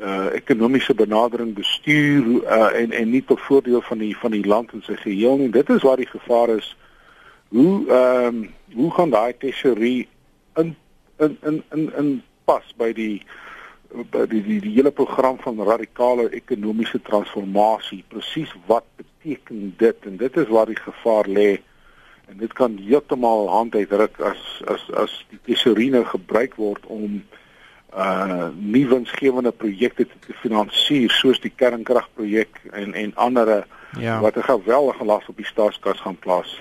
uh 0.00 0.26
ekonomiese 0.32 0.94
benadering 0.94 1.54
bestuur 1.54 2.26
uh 2.44 2.68
en 2.80 2.92
en 2.92 3.10
nie 3.10 3.24
tot 3.24 3.40
voordeel 3.40 3.80
van 3.80 3.98
die 3.98 4.16
van 4.16 4.30
die 4.30 4.46
land 4.46 4.72
in 4.72 4.82
sy 4.82 4.94
geheel 4.94 5.36
nie. 5.36 5.50
Dit 5.50 5.70
is 5.70 5.82
waar 5.82 5.96
die 5.96 6.12
gevaar 6.12 6.48
is. 6.48 6.76
Hoe 7.48 7.88
ehm 7.88 8.34
um, 8.34 8.54
hoe 8.74 8.90
gaan 8.90 9.10
daai 9.10 9.36
tesourie 9.38 10.08
in 10.54 10.76
in 11.16 11.38
in 11.42 11.62
in 11.70 11.92
in 11.96 12.22
pas 12.44 12.74
by 12.76 12.92
die 12.92 13.22
die 14.20 14.42
die 14.44 14.60
die 14.60 14.74
hele 14.74 14.90
program 14.90 15.38
van 15.40 15.62
radikale 15.62 16.28
ekonomiese 16.30 17.00
transformasie 17.02 18.04
presies 18.08 18.52
wat 18.66 18.84
beteken 18.96 19.74
dit 19.76 19.96
en 20.04 20.16
dit 20.16 20.36
is 20.36 20.48
waar 20.48 20.66
die 20.66 20.76
gevaar 20.76 21.28
lê 21.28 21.50
en 22.28 22.36
dit 22.36 22.52
kan 22.52 22.76
heeltemal 22.76 23.48
hand 23.48 23.74
uitdruk 23.74 24.20
as 24.20 24.62
as 24.68 24.84
as 25.04 25.14
die 25.32 25.40
tesouriene 25.48 26.04
gebruik 26.04 26.58
word 26.60 26.86
om 26.86 27.22
uh 27.96 28.48
nie 28.52 28.84
winsgewende 28.88 29.52
projekte 29.52 30.04
te 30.04 30.34
finansier 30.42 31.10
soos 31.10 31.40
die 31.40 31.52
kernkragprojek 31.56 32.60
en 32.76 32.92
en 32.92 33.14
ander 33.16 33.64
ja. 33.96 34.20
wat 34.20 34.36
'n 34.36 34.42
geweldige 34.42 35.04
las 35.04 35.28
op 35.28 35.36
die 35.36 35.46
staatskas 35.46 36.00
gaan 36.00 36.18
plaas. 36.18 36.60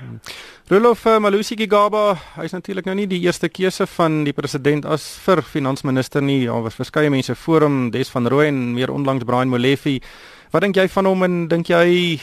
Rolof 0.69 1.05
uh, 1.05 1.15
Malusi 1.23 1.55
Gigaba, 1.55 2.17
hy 2.35 2.43
is 2.43 2.51
natuurlik 2.51 2.89
nou 2.89 2.93
nie 2.99 3.05
die 3.07 3.21
eerste 3.23 3.47
keuse 3.47 3.85
van 3.87 4.17
die 4.27 4.33
president 4.35 4.83
as 4.83 5.05
vir 5.23 5.39
finansminister 5.39 6.19
nie. 6.19 6.41
Daar 6.43 6.65
was 6.65 6.75
verskeie 6.75 7.07
mense 7.07 7.37
voor 7.39 7.63
hom, 7.63 7.77
Des 7.93 8.11
van 8.11 8.27
Rooi 8.27 8.49
en 8.49 8.57
meer 8.75 8.91
onlangs 8.91 9.23
Brian 9.23 9.47
Molefe. 9.47 9.93
Wat 10.51 10.65
dink 10.65 10.75
jy 10.75 10.89
van 10.91 11.07
hom 11.07 11.23
en 11.23 11.37
dink 11.47 11.71
jy 11.71 12.17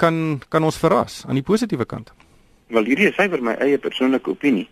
kan 0.00 0.40
kan 0.48 0.64
ons 0.64 0.80
verras 0.80 1.26
aan 1.28 1.36
die 1.36 1.44
positiewe 1.44 1.84
kant? 1.84 2.14
Wel 2.72 2.88
hierdie 2.88 3.10
is 3.10 3.18
syfer 3.20 3.44
my 3.44 3.58
eie 3.60 3.76
persoonlike 3.76 4.32
opinie. 4.32 4.64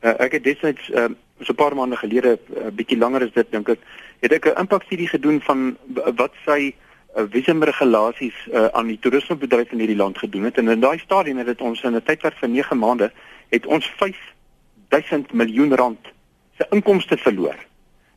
Uh, 0.00 0.16
ek 0.24 0.38
het 0.38 0.48
destyds 0.48 0.88
uh, 0.96 1.10
so 1.44 1.52
'n 1.52 1.60
paar 1.60 1.76
maande 1.76 2.00
gelede 2.00 2.38
'n 2.38 2.56
uh, 2.56 2.72
bietjie 2.72 2.96
langer 2.96 3.28
as 3.28 3.36
dit 3.36 3.52
dink 3.52 3.68
ek, 3.68 3.84
het 4.24 4.32
ek 4.32 4.48
'n 4.48 4.64
impakstudie 4.64 5.12
gedoen 5.12 5.44
van 5.44 5.76
wat 6.16 6.32
sy 6.48 6.72
uh, 6.72 6.91
visumregulasies 7.14 8.34
uh, 8.52 8.66
aan 8.72 8.86
die 8.86 8.98
toerismebedryf 8.98 9.72
in 9.72 9.78
hierdie 9.78 9.96
land 9.96 10.18
gedoen 10.18 10.44
het 10.48 10.58
en 10.58 10.68
in 10.68 10.80
daai 10.80 10.98
stadium 10.98 11.36
het 11.36 11.46
dit 11.46 11.60
ons 11.60 11.82
in 11.82 11.94
'n 11.96 12.02
tydperk 12.02 12.38
van 12.38 12.52
9 12.52 12.78
maande 12.78 13.12
het 13.48 13.66
ons 13.66 13.86
5000 13.96 15.32
miljoen 15.32 15.74
rand 15.74 16.00
se 16.56 16.66
inkomste 16.70 17.16
verloor 17.16 17.56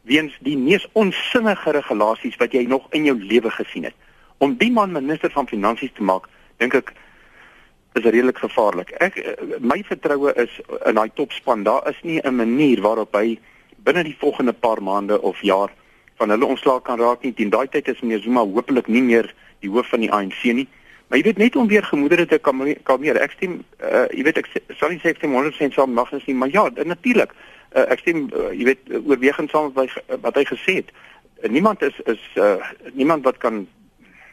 weens 0.05 0.37
die 0.45 0.57
mees 0.57 0.85
onsinnige 0.93 1.71
regulasies 1.71 2.37
wat 2.37 2.53
jy 2.53 2.65
nog 2.69 2.85
in 2.93 3.07
jou 3.09 3.17
lewe 3.17 3.51
gesien 3.51 3.83
het. 3.89 3.95
Om 4.37 4.55
die 4.59 4.71
man 4.71 4.93
minister 4.93 5.31
van 5.33 5.47
finansies 5.47 5.93
te 5.95 6.03
maak, 6.03 6.29
dink 6.61 6.75
ek 6.77 6.93
is 7.95 8.03
redelik 8.03 8.37
gevaarlik. 8.37 8.91
Ek 9.01 9.17
uh, 9.17 9.57
my 9.59 9.81
vertroue 9.87 10.33
is 10.41 10.51
in 10.85 10.99
daai 10.99 11.09
topspan. 11.15 11.63
Daar 11.63 11.89
is 11.89 11.99
nie 12.03 12.19
'n 12.21 12.35
manier 12.35 12.81
waarop 12.81 13.15
hy 13.15 13.39
binne 13.77 14.03
die 14.03 14.17
volgende 14.19 14.53
paar 14.53 14.81
maande 14.83 15.21
of 15.21 15.41
jaar 15.41 15.71
van 16.19 16.29
hulle 16.29 16.45
ontslae 16.45 16.81
kan 16.81 16.99
raak 16.99 17.23
nie. 17.23 17.33
Teen 17.33 17.51
daai 17.53 17.67
tyd 17.67 17.87
is 17.91 18.01
meneer 18.01 18.23
Zuma 18.23 18.45
hopelik 18.45 18.87
nie 18.87 19.03
meer 19.03 19.31
die 19.63 19.71
hoof 19.71 19.89
van 19.93 20.03
die 20.05 20.11
ANC 20.11 20.43
nie. 20.43 20.67
Maar 21.07 21.19
jy 21.19 21.25
weet 21.27 21.41
net 21.41 21.55
om 21.55 21.67
weer 21.67 21.83
gemoedere 21.85 22.25
te 22.25 22.39
kalmeer. 22.83 23.19
Ek 23.21 23.35
stem 23.37 23.59
uh, 23.83 24.05
jy 24.09 24.23
weet 24.25 24.39
ek 24.41 24.49
sal 24.79 24.93
nie 24.93 25.01
sê 25.03 25.13
ek 25.13 25.21
stem 25.21 25.35
100% 25.37 25.75
saam 25.77 25.93
mag 25.93 26.13
ons 26.15 26.25
nie, 26.25 26.37
maar 26.37 26.53
ja, 26.53 26.65
natuurlik. 26.83 27.35
Uh, 27.75 27.85
ek 27.93 28.01
stem 28.01 28.25
uh, 28.31 28.49
jy 28.55 28.71
weet 28.71 28.95
oorwegend 29.03 29.53
saam 29.53 29.69
met 29.75 29.93
wat 30.23 30.39
hy 30.39 30.45
gesê 30.49 30.79
het. 30.81 30.95
Uh, 31.43 31.51
niemand 31.51 31.83
is 31.85 31.99
is 32.09 32.23
uh, 32.41 32.57
niemand 32.93 33.27
wat 33.27 33.37
kan 33.43 33.65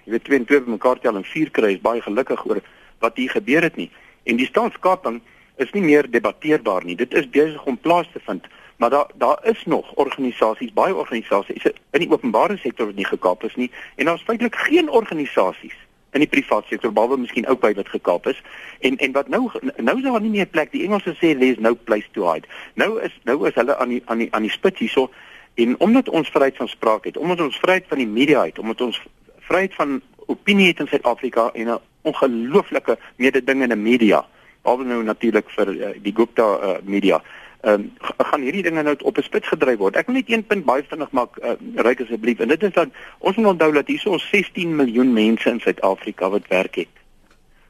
jy 0.06 0.16
weet 0.16 0.24
twee 0.24 0.40
en 0.40 0.48
twee 0.48 0.64
bymekaar 0.64 1.02
tel 1.02 1.18
en 1.18 1.28
vier 1.28 1.50
kry 1.50 1.74
is 1.76 1.84
baie 1.84 2.00
gelukkig 2.02 2.40
oor 2.48 2.62
wat 3.04 3.20
hier 3.20 3.36
gebeur 3.36 3.68
het 3.68 3.76
nie. 3.76 3.90
En 4.24 4.38
die 4.38 4.48
staatskaping 4.48 5.20
is 5.60 5.70
nie 5.76 5.84
meer 5.84 6.08
debatteerbaar 6.10 6.86
nie. 6.86 6.96
Dit 6.96 7.14
is 7.14 7.28
besig 7.28 7.64
om 7.68 7.76
plaas 7.76 8.08
te 8.14 8.22
vind. 8.26 8.46
Maar 8.82 8.90
daar 8.90 9.10
daar 9.14 9.38
is 9.42 9.64
nog 9.64 9.94
organisasies, 9.94 10.72
baie 10.72 10.94
organisasies 10.94 11.64
in 11.90 12.00
die 12.02 12.10
openbare 12.10 12.56
sektor 12.56 12.86
wat 12.86 12.94
nie 12.94 13.06
gekaap 13.06 13.44
is 13.44 13.54
nie 13.54 13.70
en 13.94 14.04
daar's 14.04 14.22
feitelik 14.26 14.56
geen 14.56 14.90
organisasies 14.90 15.76
in 16.10 16.24
die 16.24 16.28
private 16.28 16.66
sektor 16.66 16.92
behalwe 16.92 17.16
miskien 17.16 17.46
ook 17.46 17.60
by 17.60 17.70
wat 17.78 17.88
gekaap 17.88 18.26
is. 18.26 18.40
En 18.80 18.96
en 18.96 19.12
wat 19.12 19.28
nou 19.28 19.50
nou 19.76 19.96
is 19.96 20.02
daar 20.02 20.20
nie 20.20 20.30
meer 20.30 20.46
plek. 20.46 20.72
Die 20.72 20.82
Engelse 20.82 21.14
sê 21.14 21.30
there's 21.38 21.62
no 21.62 21.74
place 21.74 22.10
to 22.12 22.26
hide. 22.32 22.48
Nou 22.74 22.98
is 23.00 23.14
nou 23.22 23.46
is 23.48 23.54
hulle 23.54 23.76
aan 23.76 23.88
die 23.94 24.02
aan 24.04 24.18
die 24.18 24.28
aan 24.30 24.48
die 24.48 24.50
spits 24.50 24.82
hierso 24.82 25.10
en 25.54 25.78
omdat 25.80 26.08
ons 26.08 26.32
vryheid 26.34 26.56
van 26.56 26.68
spraak 26.68 27.04
het, 27.04 27.16
omdat 27.16 27.40
ons 27.40 27.60
vryheid 27.62 27.86
van 27.88 28.02
die 28.02 28.08
media 28.08 28.42
het, 28.44 28.58
omdat 28.58 28.80
ons 28.80 28.98
vryheid 29.46 29.74
van 29.74 30.00
opinie 30.26 30.66
het 30.72 30.82
in 30.82 30.90
Suid-Afrika 30.90 31.50
en 31.52 31.70
'n 31.70 31.78
ongelooflike 32.02 32.98
mededingende 33.16 33.76
media, 33.76 34.26
alhoewel 34.62 34.94
nou 34.94 35.04
natuurlik 35.04 35.50
vir 35.50 35.68
uh, 35.68 35.94
die 36.02 36.14
Gupta 36.16 36.50
uh, 36.58 36.74
media 36.82 37.22
ehm 37.62 37.74
um, 37.74 37.92
gaan 38.18 38.42
hierdie 38.42 38.62
dinge 38.62 38.82
nou 38.82 38.96
op 39.02 39.18
'n 39.18 39.22
spits 39.22 39.48
gedryf 39.48 39.78
word. 39.78 39.96
Ek 39.96 40.06
wil 40.06 40.14
net 40.14 40.30
een 40.30 40.46
punt 40.46 40.64
baie 40.64 40.82
vinnig 40.82 41.10
maak 41.10 41.38
uh, 41.38 41.50
ryk 41.74 42.00
asseblief 42.00 42.38
en 42.38 42.48
dit 42.48 42.62
is 42.62 42.72
dat 42.72 42.88
ons 43.18 43.36
moet 43.36 43.46
onthou 43.46 43.72
dat 43.72 43.86
hier 43.86 44.08
ons 44.08 44.28
16 44.28 44.76
miljoen 44.76 45.12
mense 45.12 45.50
in 45.50 45.60
Suid-Afrika 45.60 46.30
wat 46.30 46.48
werk 46.48 46.74
het. 46.74 46.94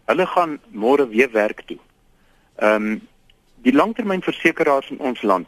Hulle 0.05 0.27
gaan 0.27 0.61
môre 0.71 1.09
weer 1.09 1.31
werk 1.31 1.61
toe. 1.67 1.79
Ehm 2.57 2.75
um, 2.75 3.01
die 3.63 3.73
langtermynversekeraars 3.73 4.91
in 4.91 4.99
ons 4.99 5.23
land 5.23 5.47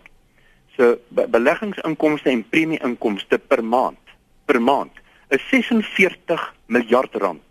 se 0.77 0.99
be 1.09 1.27
beleggingsinkomste 1.29 2.31
en 2.31 2.49
premie-inkomste 2.49 3.39
per 3.39 3.65
maand 3.65 3.99
per 4.45 4.63
maand 4.63 4.93
is 5.29 5.49
46 5.49 6.55
miljard 6.67 7.15
rand. 7.15 7.43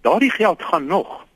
Daardie 0.00 0.30
geld 0.30 0.62
gaan 0.62 0.86
nog 0.86 1.26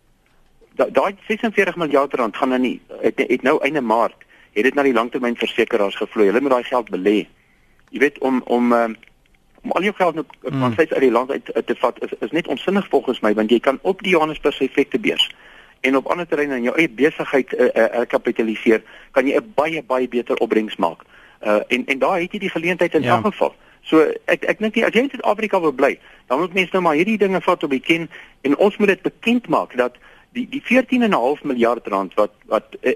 daai 0.74 1.16
46 1.26 1.76
miljard 1.76 2.14
rand 2.14 2.36
gaan 2.36 2.48
nou 2.48 2.60
nie 2.60 2.80
het, 3.00 3.18
het 3.18 3.42
nou 3.42 3.58
einde 3.62 3.80
maart 3.80 4.21
het 4.52 4.64
dit 4.64 4.74
na 4.74 4.82
die 4.82 4.96
langtermynversekeraars 4.96 5.96
gevloei. 5.96 6.26
Hulle 6.26 6.40
moet 6.40 6.50
daai 6.50 6.68
geld 6.68 6.90
belê. 6.90 7.26
Jy 7.90 7.98
weet 7.98 8.18
om 8.18 8.42
om 8.44 8.72
um, 8.72 8.96
om 9.62 9.70
al 9.70 9.82
jou 9.82 9.94
geld 9.94 10.14
nou 10.14 10.26
hmm. 10.40 10.60
van 10.60 10.72
steeds 10.72 10.92
uit 10.92 11.00
die 11.00 11.10
land 11.10 11.30
uit, 11.30 11.54
uit 11.54 11.66
te 11.66 11.74
vat 11.78 12.02
is 12.02 12.12
is 12.18 12.30
net 12.30 12.48
onsinnig 12.48 12.88
volgens 12.88 13.20
my 13.20 13.34
want 13.34 13.50
jy 13.50 13.60
kan 13.60 13.78
op 13.82 14.02
die 14.02 14.10
Johannesburg 14.10 14.60
effekte 14.60 14.98
beurs 14.98 15.30
en 15.80 15.96
op 15.96 16.06
ander 16.06 16.26
terreine 16.26 16.56
in 16.56 16.62
jou 16.62 16.76
eie 16.78 16.90
besigheid 16.90 17.52
uh, 17.52 17.66
uh, 17.74 18.04
kapitaliseer, 18.06 18.82
kan 19.10 19.26
jy 19.26 19.36
'n 19.36 19.52
baie 19.54 19.82
baie 19.82 20.08
beter 20.08 20.36
opbrengs 20.36 20.76
maak. 20.76 21.02
Uh 21.42 21.60
en 21.68 21.86
en 21.86 21.98
daar 21.98 22.20
het 22.20 22.32
jy 22.32 22.38
die 22.38 22.54
geleentheid 22.54 22.94
in 22.94 23.02
ja. 23.02 23.16
elk 23.16 23.26
geval. 23.26 23.54
So 23.82 24.12
ek 24.24 24.44
ek 24.44 24.58
dink 24.58 24.76
as 24.76 24.94
jy 24.94 25.02
in 25.02 25.10
Suid-Afrika 25.10 25.60
wil 25.60 25.72
bly, 25.72 25.98
dan 26.26 26.38
moet 26.38 26.54
mense 26.54 26.70
nou 26.72 26.82
maar 26.82 26.94
hierdie 26.94 27.18
dinge 27.18 27.40
vat 27.40 27.62
op 27.62 27.70
die 27.70 27.80
ken 27.80 28.10
en 28.40 28.56
ons 28.56 28.76
moet 28.76 28.88
dit 28.88 29.02
bekend 29.02 29.48
maak 29.48 29.76
dat 29.76 29.98
die 30.32 30.46
die 30.48 30.62
14.5 30.62 31.42
miljard 31.42 31.86
rand 31.86 32.14
wat 32.14 32.32
wat 32.46 32.76
uh, 32.82 32.94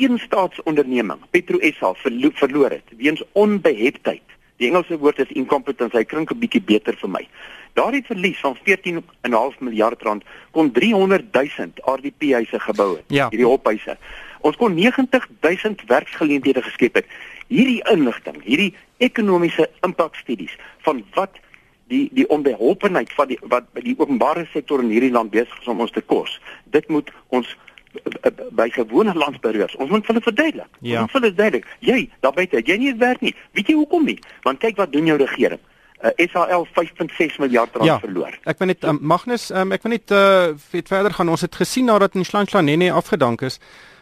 een 0.00 0.18
staatsonderneming, 0.18 1.20
Petro 1.30 1.58
SA 1.60 1.94
verlo 1.94 2.30
verloor 2.34 2.70
het 2.70 2.92
weens 2.96 3.22
onbeheptheid. 3.32 4.22
Die 4.56 4.68
Engelse 4.68 4.98
woord 4.98 5.18
is 5.18 5.32
incompetence. 5.32 5.96
Hy 5.96 6.04
klink 6.04 6.30
'n 6.32 6.38
bietjie 6.38 6.62
beter 6.62 6.96
vir 6.96 7.10
my. 7.10 7.28
Daardie 7.72 8.04
verlies 8.04 8.40
van 8.40 8.56
14.5 8.64 9.60
miljard 9.60 10.02
rand 10.02 10.24
kon 10.50 10.72
300 10.72 11.32
000 11.32 11.96
RDP 11.96 12.32
huise 12.32 12.60
gebou 12.60 12.96
het. 12.96 13.04
Ja. 13.06 13.28
Hierdie 13.30 13.46
hophuise. 13.46 13.96
Ons 14.40 14.56
kon 14.56 14.74
90 14.74 15.28
000 15.40 15.74
werksgeleenthede 15.86 16.62
geskep 16.62 16.94
het. 16.94 17.06
Hierdie 17.48 17.82
inligting, 17.92 18.42
hierdie 18.44 18.74
ekonomiese 18.98 19.70
impakstudies 19.80 20.56
van 20.78 21.04
wat 21.14 21.40
die 21.90 22.08
die 22.12 22.28
onbeholpenheid 22.28 23.12
van 23.12 23.28
die 23.28 23.38
wat 23.40 23.64
die 23.74 23.96
openbare 23.98 24.46
sektor 24.52 24.82
in 24.82 24.92
hierdie 24.92 25.10
land 25.10 25.30
besig 25.30 25.60
is 25.60 25.68
om 25.68 25.80
ons 25.80 25.90
te 25.90 26.00
kos. 26.00 26.40
Dit 26.64 26.88
moet 26.88 27.10
ons 27.28 27.56
by 28.50 28.68
gewone 28.70 29.14
landsburgers. 29.14 29.76
Ons 29.76 29.90
moet 29.90 30.06
hulle 30.06 30.20
verduidelik. 30.20 30.68
Ja. 30.80 31.02
Ons 31.02 31.12
moet 31.12 31.22
hulle 31.22 31.34
verduidelik. 31.34 31.66
Jy, 31.78 31.98
daar 32.20 32.32
buite, 32.36 32.62
jy 32.64 32.76
nie 32.76 32.94
werk 33.00 33.20
nie. 33.20 33.34
Weet 33.58 33.72
jy 33.72 33.76
hoekom 33.80 34.04
nie? 34.04 34.18
Want 34.46 34.62
kyk 34.62 34.76
wat 34.80 34.92
doen 34.92 35.06
jou 35.10 35.18
regering. 35.20 35.60
Uh, 36.00 36.10
SAL 36.16 36.64
5.6 36.72 37.36
miljard 37.42 37.74
rand 37.76 37.88
ja, 37.90 37.98
verloor. 38.00 38.36
Ek 38.48 38.60
wil 38.62 38.70
net 38.72 38.84
um, 38.88 38.98
Magnus, 39.04 39.50
um, 39.52 39.74
ek 39.76 39.84
wil 39.84 39.96
net 39.98 40.14
uh, 40.16 40.52
verder 40.56 41.12
gaan. 41.12 41.28
Ons 41.28 41.44
het 41.44 41.58
gesien 41.60 41.90
nadat 41.90 42.16
Nshlanhla 42.16 42.62
afgedank 42.96 43.44
is, 43.44 43.60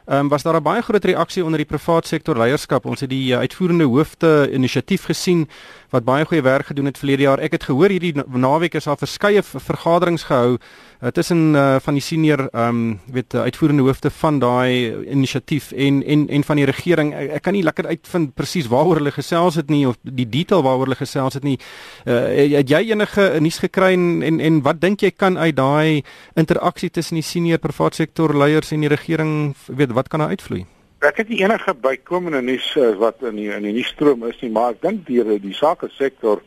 Ehm 0.08 0.18
um, 0.18 0.28
was 0.28 0.42
daar 0.42 0.56
'n 0.56 0.62
baie 0.62 0.82
groot 0.82 1.04
reaksie 1.04 1.44
onder 1.44 1.58
die 1.58 1.66
privaat 1.66 2.06
sektor 2.06 2.36
leierskap. 2.36 2.84
Ons 2.84 3.00
het 3.00 3.10
die 3.10 3.32
uh, 3.32 3.38
uitvoerende 3.38 3.84
hoofde 3.84 4.48
inisiatief 4.52 5.04
gesien 5.04 5.48
wat 5.90 6.04
baie 6.04 6.24
goeie 6.28 6.42
werk 6.42 6.66
gedoen 6.66 6.90
het 6.90 6.98
verlede 6.98 7.22
jaar. 7.22 7.40
Ek 7.40 7.56
het 7.56 7.64
gehoor 7.68 7.92
hierdie 7.92 8.12
naweek 8.14 8.76
is 8.78 8.88
daar 8.88 8.98
verskeie 9.00 9.42
vergaderings 9.42 10.26
gehou 10.28 10.58
uh, 10.58 11.08
tussen 11.08 11.54
uh, 11.54 11.76
van 11.80 11.96
die 11.96 12.04
senior 12.04 12.48
ehm 12.48 12.68
um, 12.68 13.00
weet 13.12 13.34
uh, 13.34 13.46
uitvoerende 13.48 13.82
hoofde 13.82 14.10
van 14.10 14.38
daai 14.38 14.94
inisiatief 15.08 15.72
en 15.72 16.02
en 16.04 16.28
en 16.28 16.44
van 16.44 16.56
die 16.56 16.68
regering. 16.68 17.14
Ek, 17.14 17.30
ek 17.38 17.42
kan 17.42 17.56
nie 17.56 17.64
lekker 17.64 17.86
uitvind 17.86 18.34
presies 18.34 18.68
waaroor 18.68 19.00
hulle 19.00 19.14
gesels 19.14 19.56
het 19.60 19.70
nie 19.70 19.86
of 19.88 19.96
die 20.02 20.28
detail 20.28 20.62
waaroor 20.62 20.88
hulle 20.88 21.00
gesels 21.00 21.34
het 21.34 21.44
nie. 21.44 21.58
Uh, 22.04 22.20
het 22.58 22.68
jy 22.68 22.84
enige 22.92 23.30
nuus 23.40 23.58
gekry 23.64 23.92
en, 23.96 24.22
en 24.22 24.40
en 24.40 24.62
wat 24.62 24.80
dink 24.80 25.02
jy 25.02 25.10
kan 25.10 25.38
uit 25.38 25.56
daai 25.56 26.02
interaksie 26.36 26.90
tussen 26.90 27.16
die 27.16 27.26
senior 27.26 27.58
privaat 27.58 27.94
sektor 27.94 28.36
leiers 28.36 28.72
en 28.72 28.84
die 28.84 28.92
regering 28.92 29.54
weet 29.66 29.92
wat 29.96 30.08
kan 30.08 30.20
daar 30.20 30.36
uitvloei? 30.36 30.66
Ek 30.98 31.16
het 31.16 31.28
nie 31.28 31.38
enige 31.44 31.74
bykomende 31.78 32.40
nuus 32.42 32.72
uh, 32.74 32.96
wat 32.98 33.22
in 33.22 33.36
die 33.38 33.50
in 33.54 33.62
die 33.62 33.72
nuusstroom 33.72 34.24
is 34.26 34.40
nie, 34.42 34.50
maar 34.50 34.72
ek 34.74 34.80
dink 34.82 35.04
die 35.06 35.22
die 35.38 35.54
sake 35.54 35.86
sektor 35.94 36.40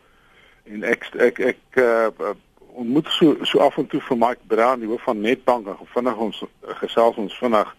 en 0.67 0.83
ek 0.83 1.07
ek 1.15 1.39
ek 1.53 1.79
uh, 1.79 2.33
ontmoet 2.75 3.07
so 3.15 3.37
so 3.47 3.61
af 3.63 3.77
en 3.79 3.87
toe 3.87 4.01
vir 4.09 4.19
Mike 4.19 4.43
Brown, 4.51 4.83
die 4.83 4.89
hoof 4.91 5.07
van 5.07 5.23
Netbank 5.23 5.69
en 5.71 5.79
vinnig 5.93 6.19
ons 6.27 6.41
uh, 6.43 6.49
gesels 6.81 7.21
ons 7.23 7.37
vinnig. 7.39 7.71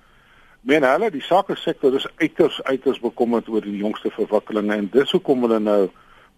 Men 0.64 0.88
hulle 0.88 1.10
die 1.12 1.24
sake 1.26 1.58
sektor 1.60 1.92
is 1.98 2.08
uiters 2.22 2.62
uiters 2.64 3.02
bekommerd 3.04 3.52
oor 3.52 3.68
die 3.68 3.76
jongste 3.82 4.14
verwikkelinge 4.16 4.80
en 4.80 4.88
dis 4.96 5.12
hoekom 5.12 5.44
hulle 5.44 5.60
nou 5.60 5.82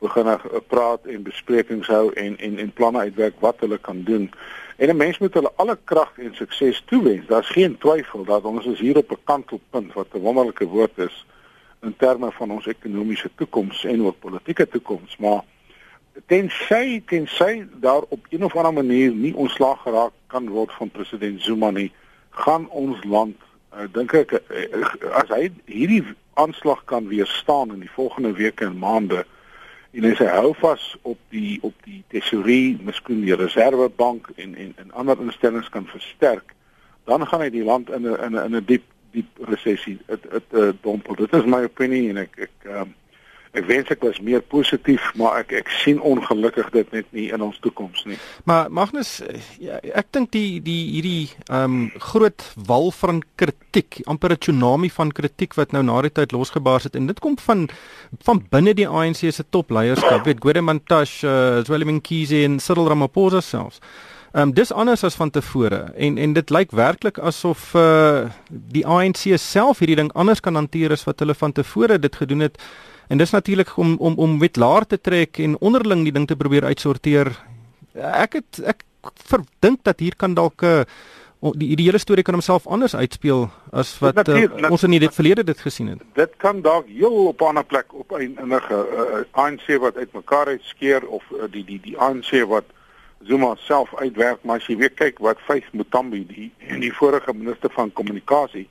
begin 0.04 0.30
praat 0.68 1.06
en 1.10 1.22
besprekings 1.26 1.88
hou 1.92 2.12
en 2.12 2.38
en 2.38 2.58
en 2.58 2.72
planne 2.72 3.06
uitwerk 3.08 3.40
wat 3.44 3.60
hulle 3.64 3.78
kan 3.78 4.02
doen. 4.04 4.30
En 4.76 4.88
'n 4.88 4.96
mens 4.96 5.18
moet 5.18 5.34
hulle 5.34 5.52
alle 5.56 5.78
krag 5.84 6.12
en 6.18 6.34
sukses 6.34 6.82
toewens. 6.86 7.26
Daar's 7.26 7.48
geen 7.48 7.78
twyfel 7.78 8.24
dat 8.24 8.44
ons 8.44 8.66
is 8.66 8.80
hier 8.80 8.96
op 8.96 9.10
'n 9.10 9.24
kantelpunt 9.24 9.92
wat 9.92 10.06
'n 10.12 10.24
wonderlike 10.26 10.66
woord 10.66 10.98
is 10.98 11.24
in 11.82 11.94
terme 11.96 12.30
van 12.32 12.50
ons 12.50 12.66
ekonomiese 12.66 13.30
toekoms 13.34 13.84
en 13.84 14.04
ook 14.04 14.18
politieke 14.18 14.68
toekoms, 14.68 15.16
maar 15.16 15.42
tensy 16.26 17.02
tensy 17.06 17.66
daar 17.80 18.02
op 18.08 18.26
een 18.28 18.44
of 18.44 18.56
ander 18.56 18.72
manier 18.72 19.12
nie 19.12 19.34
ontslaag 19.36 19.82
geraak 19.82 20.12
kan 20.26 20.48
word 20.48 20.72
van 20.72 20.90
president 20.90 21.42
Zuma 21.42 21.70
nie, 21.70 21.92
gaan 22.30 22.68
ons 22.68 23.04
land 23.04 23.36
uh, 23.74 23.86
dink 23.92 24.14
ek 24.14 24.32
uh, 24.32 24.84
as 25.20 25.30
hy 25.34 25.50
hierdie 25.70 26.02
aanslag 26.40 26.84
kan 26.90 27.08
weerstaan 27.10 27.74
in 27.74 27.84
die 27.84 27.94
volgende 27.94 28.32
weke 28.32 28.66
en 28.66 28.78
maande 28.78 29.24
en 29.94 30.06
hy 30.10 30.26
hou 30.26 30.54
vas 30.58 30.96
op 31.02 31.18
die 31.30 31.58
op 31.62 31.74
die 31.86 32.02
tesorie, 32.10 32.78
miskien 32.82 33.22
die 33.22 33.36
reservebank 33.38 34.32
en 34.36 34.54
en 34.54 34.72
en 34.82 34.90
ander 34.92 35.20
instellings 35.22 35.68
kan 35.70 35.86
versterk, 35.86 36.54
dan 37.06 37.26
gaan 37.26 37.44
hy 37.44 37.50
die 37.54 37.64
land 37.64 37.90
in 37.90 38.02
'n 38.02 38.18
in 38.26 38.34
'n 38.34 38.44
in 38.44 38.56
'n 38.56 38.64
diep 38.66 38.84
diep 39.14 39.38
resessie. 39.38 39.98
Dit 40.06 40.26
dit 40.30 40.58
uh, 40.58 40.72
dompel. 40.82 41.14
Dit 41.14 41.32
is 41.32 41.44
my 41.44 41.62
opinie 41.62 42.08
en 42.10 42.16
ek 42.16 42.38
ek 42.48 42.70
um, 42.70 42.94
ek 43.54 43.66
wens 43.68 43.90
ek 43.92 44.02
was 44.02 44.20
meer 44.24 44.42
positief, 44.42 45.06
maar 45.18 45.40
ek 45.42 45.52
ek 45.60 45.70
sien 45.82 46.00
ongelukkig 46.02 46.70
dit 46.74 46.92
net 46.96 47.10
nie 47.16 47.28
in 47.34 47.42
ons 47.44 47.58
toekoms 47.62 48.04
nie. 48.10 48.18
Maar 48.48 48.70
Magnus, 48.74 49.16
ja, 49.62 49.78
ek 49.94 50.10
dink 50.16 50.32
die 50.34 50.60
die 50.64 50.80
hierdie 50.96 51.28
ehm 51.48 51.64
um, 51.64 51.90
groot 52.12 52.46
wal 52.68 52.90
van 52.98 53.22
kritiek, 53.40 54.00
amper 54.10 54.34
'n 54.34 54.42
tsunami 54.42 54.90
van 54.90 55.12
kritiek 55.12 55.54
wat 55.54 55.72
nou 55.72 55.82
na 55.82 56.00
die 56.02 56.12
tyd 56.12 56.32
losgebars 56.32 56.84
het 56.84 56.96
en 56.96 57.06
dit 57.06 57.20
kom 57.20 57.38
van 57.38 57.68
van 58.24 58.42
binne 58.50 58.74
die 58.74 58.88
ANC 58.88 59.30
se 59.30 59.44
topleierskap, 59.50 60.24
weet 60.24 60.40
Gwedemantash, 60.40 61.22
uh, 61.24 61.62
Zwelling 61.64 61.98
Mkhize 61.98 62.44
en 62.44 62.60
Cyril 62.60 62.88
Ramaphosa 62.88 63.40
selfs. 63.40 63.80
Ehm 64.34 64.48
um, 64.48 64.52
dis 64.54 64.72
anders 64.72 65.04
as 65.06 65.14
van 65.14 65.30
tevore 65.30 65.92
en 65.94 66.16
en 66.18 66.32
dit 66.34 66.50
lyk 66.50 66.72
werklik 66.74 67.18
asof 67.22 67.68
uh 67.78 68.24
die 68.50 68.82
ANC 68.86 69.28
self 69.38 69.78
hierdie 69.78 70.00
ding 70.00 70.10
anders 70.12 70.42
kan 70.42 70.58
hanteer 70.58 70.90
as 70.90 71.04
wat 71.06 71.22
hulle 71.22 71.36
van 71.38 71.52
tevore 71.54 71.98
dit 71.98 72.16
gedoen 72.16 72.42
het. 72.42 72.58
En 73.08 73.18
dis 73.18 73.30
natuurlik 73.30 73.76
om 73.78 73.94
om 73.98 74.18
om 74.18 74.38
wet 74.42 74.56
laer 74.56 74.86
te 74.86 74.98
trek 75.00 75.38
en 75.38 75.54
onderling 75.60 76.02
die 76.02 76.12
ding 76.12 76.26
te 76.26 76.36
probeer 76.36 76.64
uitsorteer. 76.64 77.30
Ek 77.94 78.40
het 78.40 78.60
ek 78.74 78.84
verdink 79.30 79.84
dat 79.86 80.02
hier 80.02 80.16
kan 80.16 80.34
dalk 80.34 80.62
'n 80.62 80.66
uh, 80.66 80.80
eh, 80.80 81.50
die 81.54 81.76
die 81.76 81.86
hele 81.86 82.02
storie 82.02 82.24
kan 82.24 82.34
homself 82.34 82.66
anders 82.66 82.96
uitspeel 82.96 83.50
as 83.70 83.98
wat 84.00 84.28
uh, 84.28 84.70
ons 84.70 84.82
in 84.82 84.90
die 84.90 85.10
verlede 85.10 85.44
dit 85.44 85.60
gesien 85.60 85.88
het. 85.88 86.02
Dit 86.14 86.32
kan 86.36 86.62
dalk 86.62 86.88
heel 86.88 87.26
op 87.26 87.40
'n 87.40 87.44
ander 87.54 87.64
plek 87.64 87.94
op 87.94 88.10
'n 88.10 88.34
innige 88.42 88.86
uh, 88.98 89.22
ANC 89.30 89.78
wat 89.78 89.96
uitmekaar 89.96 90.46
uitskeer 90.46 91.06
of 91.06 91.22
uh, 91.30 91.44
die 91.50 91.64
die 91.64 91.80
die 91.80 91.98
ANC 91.98 92.42
wat 92.48 92.64
Zuma 93.24 93.54
self 93.64 93.94
uitwerk, 93.96 94.42
maar 94.42 94.60
as 94.60 94.66
jy 94.68 94.76
weer 94.76 94.92
kyk 94.92 95.20
wat 95.24 95.40
Faith 95.46 95.70
Mutambi 95.72 96.24
die 96.28 96.50
en 96.68 96.82
die 96.84 96.92
vorige 96.92 97.32
minister 97.32 97.72
van 97.72 97.92
kommunikasie 97.92 98.66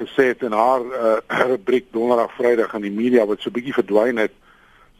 gesê 0.00 0.30
het 0.32 0.42
in 0.44 0.52
haar 0.56 0.84
uh, 0.84 1.16
rubriek 1.52 1.88
donderdag 1.92 2.32
Vrydag 2.36 2.74
in 2.76 2.86
die 2.88 2.94
media 2.94 3.26
wat 3.28 3.40
so 3.40 3.52
bietjie 3.52 3.76
verdwyn 3.76 4.20
het. 4.20 4.34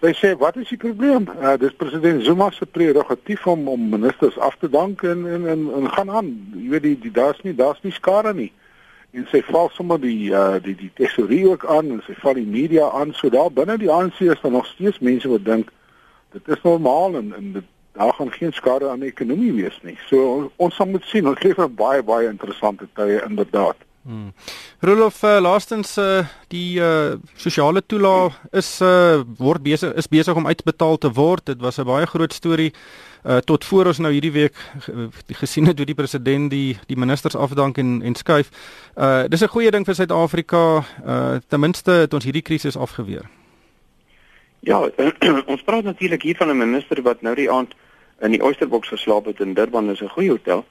Sy 0.01 0.15
sê 0.17 0.31
wat 0.41 0.57
is 0.57 0.71
die 0.73 0.81
probleem? 0.81 1.27
Uh, 1.37 1.57
dis 1.61 1.77
president 1.77 2.25
Zuma 2.25 2.49
se 2.57 2.67
prerogatief 2.67 3.47
om 3.47 3.69
om 3.69 3.89
ministers 3.93 4.39
af 4.39 4.57
te 4.61 4.71
dank 4.73 5.05
en 5.05 5.27
en 5.29 5.45
en, 5.49 5.67
en 5.77 5.91
gaan 5.97 6.11
aan. 6.11 6.31
Jy 6.57 6.69
weet 6.75 6.87
die, 6.89 6.97
die 7.05 7.13
daar's 7.21 7.43
nie 7.45 7.55
daar's 7.57 7.83
nie 7.85 7.93
skare 7.93 8.33
nie. 8.37 8.49
En 9.13 9.27
sy 9.29 9.43
val 9.51 9.69
sommer 9.75 10.01
die 10.01 10.31
uh, 10.31 10.57
die 10.63 10.77
die 10.79 10.93
tesourier 10.97 11.53
ook 11.53 11.67
aan 11.69 11.93
en 11.97 12.01
sy 12.07 12.17
val 12.23 12.39
die 12.41 12.49
media 12.49 12.89
aan. 12.97 13.13
So 13.19 13.29
daar 13.29 13.53
binne 13.53 13.77
die 13.81 13.93
ANC 13.93 14.23
is 14.25 14.41
daar 14.41 14.57
nog 14.57 14.73
steeds 14.73 15.05
mense 15.05 15.29
wat 15.29 15.45
dink 15.45 15.69
dit 16.33 16.49
is 16.57 16.65
normaal 16.65 17.21
en 17.21 17.35
en 17.37 17.53
dit 17.59 17.69
daar 17.93 18.13
gaan 18.13 18.33
geen 18.33 18.53
skade 18.53 18.89
aan 18.89 19.01
die 19.01 19.11
ekonomie 19.11 19.53
wees 19.53 19.79
nie. 19.83 19.99
So 20.09 20.35
ons, 20.35 20.51
ons 20.57 20.75
sal 20.75 20.87
moet 20.87 21.05
sien. 21.05 21.27
Ons 21.27 21.43
leef 21.43 21.59
in 21.59 21.75
baie 21.75 22.03
baie 22.03 22.29
interessante 22.29 22.89
tye 22.95 23.23
inderdaad. 23.27 23.77
Hmm. 24.03 24.33
Rolof 24.81 25.23
uh, 25.23 25.37
laastens 25.41 25.99
uh, 25.99 26.25
die 26.49 26.81
uh, 26.81 27.19
sosiale 27.37 27.83
toelaag 27.87 28.39
is 28.57 28.79
uh, 28.81 29.21
word 29.37 29.61
besig 29.63 29.93
is 29.93 30.09
besig 30.09 30.37
om 30.37 30.47
uitbetaal 30.47 30.97
te 30.99 31.11
word. 31.13 31.45
Dit 31.47 31.61
was 31.61 31.79
'n 31.79 31.85
baie 31.85 32.07
groot 32.07 32.33
storie 32.33 32.73
uh, 33.25 33.37
tot 33.37 33.65
voor 33.65 33.87
ons 33.87 33.99
nou 33.99 34.13
hierdie 34.13 34.33
week 34.33 34.57
gesien 35.27 35.67
het 35.67 35.77
hoe 35.77 35.87
die 35.87 35.95
president 35.95 36.51
die 36.51 36.79
die 36.87 36.97
ministers 36.97 37.37
afdank 37.37 37.79
en 37.79 38.03
en 38.03 38.15
skuif. 38.15 38.49
Uh 38.97 39.29
dis 39.29 39.43
'n 39.43 39.53
goeie 39.53 39.71
ding 39.71 39.85
vir 39.85 39.95
Suid-Afrika. 39.95 40.85
Uh 41.05 41.37
ten 41.49 41.61
minste 41.61 41.91
het 41.91 42.15
ons 42.15 42.25
hierdie 42.25 42.43
krisis 42.43 42.77
afgeweer. 42.77 43.40
Ja, 44.61 44.91
ons 45.53 45.63
praat 45.63 45.85
natuurlik 45.85 46.23
hier 46.23 46.37
van 46.37 46.49
'n 46.49 46.57
minister 46.57 47.03
wat 47.03 47.23
nou 47.23 47.35
die 47.35 47.51
aand 47.51 47.75
in 48.21 48.31
die 48.31 48.43
Oysterbox 48.43 48.89
geslaap 48.89 49.25
het 49.25 49.41
in 49.41 49.55
Durban, 49.55 49.91
is 49.91 50.01
'n 50.01 50.09
goeie 50.09 50.31
hotel. 50.31 50.65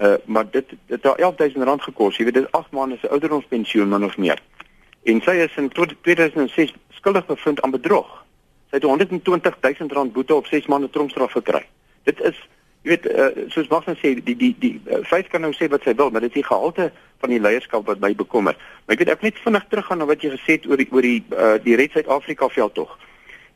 Uh 0.00 0.14
maar 0.24 0.50
dit 0.50 0.68
dit 0.86 1.02
het 1.02 1.16
11000 1.16 1.64
rand 1.64 1.82
gekos. 1.82 2.16
Jy 2.16 2.24
weet 2.24 2.34
dit 2.34 2.44
is 2.44 2.50
8 2.50 2.70
maande 2.70 2.96
se 3.00 3.08
ouderdomspensioen 3.08 3.88
min 3.88 4.04
of 4.04 4.16
meer. 4.16 4.42
En 5.02 5.20
sy 5.20 5.30
is 5.30 5.56
in 5.56 5.70
2006 6.02 6.74
skuldig 6.88 7.26
bevind 7.26 7.62
aan 7.62 7.70
bedrog. 7.70 8.24
Sy 8.68 8.76
het 8.76 8.82
120000 8.82 9.92
rand 9.92 10.12
boete 10.12 10.34
op 10.34 10.46
6 10.46 10.66
maande 10.66 10.90
tronkstraf 10.90 11.32
gekry. 11.32 11.62
Dit 12.02 12.20
is 12.20 12.48
jy 12.82 12.90
weet 12.90 13.06
uh, 13.10 13.48
soos 13.48 13.68
Magnus 13.68 13.98
sê 13.98 14.14
die 14.22 14.36
die 14.36 14.54
die 14.58 14.80
uh, 14.86 14.98
feit 15.02 15.28
kan 15.28 15.40
nou 15.40 15.52
sê 15.54 15.68
wat 15.68 15.82
sy 15.82 15.94
wil, 15.94 16.10
maar 16.10 16.20
dit 16.20 16.30
is 16.30 16.42
die 16.42 16.46
gehalte 16.46 16.92
van 17.18 17.30
die 17.30 17.40
leierskap 17.40 17.86
wat 17.86 17.98
my 17.98 18.14
bekommer. 18.14 18.54
Maar 18.86 18.94
ek 18.94 18.98
weet 18.98 19.14
ek 19.14 19.22
net 19.22 19.40
vinnig 19.42 19.64
teruggaan 19.68 19.98
na 19.98 20.06
wat 20.06 20.22
jy 20.22 20.30
gesê 20.30 20.58
het 20.58 20.66
oor 20.70 20.76
die 20.76 20.88
oor 20.92 21.02
die 21.02 21.24
uh, 21.30 21.56
die 21.62 21.74
Red 21.76 21.96
Suid-Afrika 21.96 22.48
veld 22.48 22.74
tog. 22.74 22.98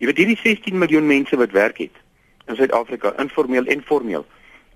Jy 0.01 0.09
weet 0.09 0.21
hierdie 0.23 0.41
16 0.41 0.79
miljoen 0.81 1.07
mense 1.07 1.37
wat 1.37 1.53
werk 1.53 1.79
het 1.79 1.97
in 2.49 2.57
Suid-Afrika, 2.57 3.13
informeel 3.21 3.67
en 3.69 3.83
formeel. 3.85 4.25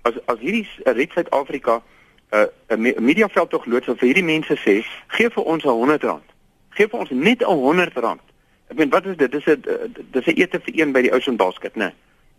As 0.05 0.19
as 0.29 0.37
hierdie 0.39 0.67
Red 0.85 1.15
Suid-Afrika 1.17 1.81
'n 2.29 2.45
uh, 2.69 2.77
'n 2.77 3.03
mediaveld 3.03 3.49
tog 3.49 3.65
loods 3.65 3.89
vir 3.89 4.07
hierdie 4.07 4.23
mense 4.23 4.53
sê, 4.61 4.85
gee 5.07 5.29
vir 5.29 5.43
ons 5.43 5.63
'n 5.63 5.69
100 5.69 6.03
rand. 6.03 6.29
Gee 6.69 6.87
vir 6.87 6.99
ons 6.99 7.09
net 7.09 7.41
'n 7.41 7.57
100 7.57 7.97
rand. 7.97 8.21
Ek 8.69 8.77
meen 8.77 8.89
wat 8.89 9.05
is 9.05 9.17
dit? 9.17 9.31
Dis 9.31 9.45
'n 9.45 9.61
dis 10.11 10.25
'n 10.25 10.37
ete 10.41 10.59
vir 10.59 10.73
een 10.79 10.91
by 10.91 11.01
die 11.01 11.11
Ocean 11.11 11.35
Basket, 11.35 11.75
né? 11.75 11.93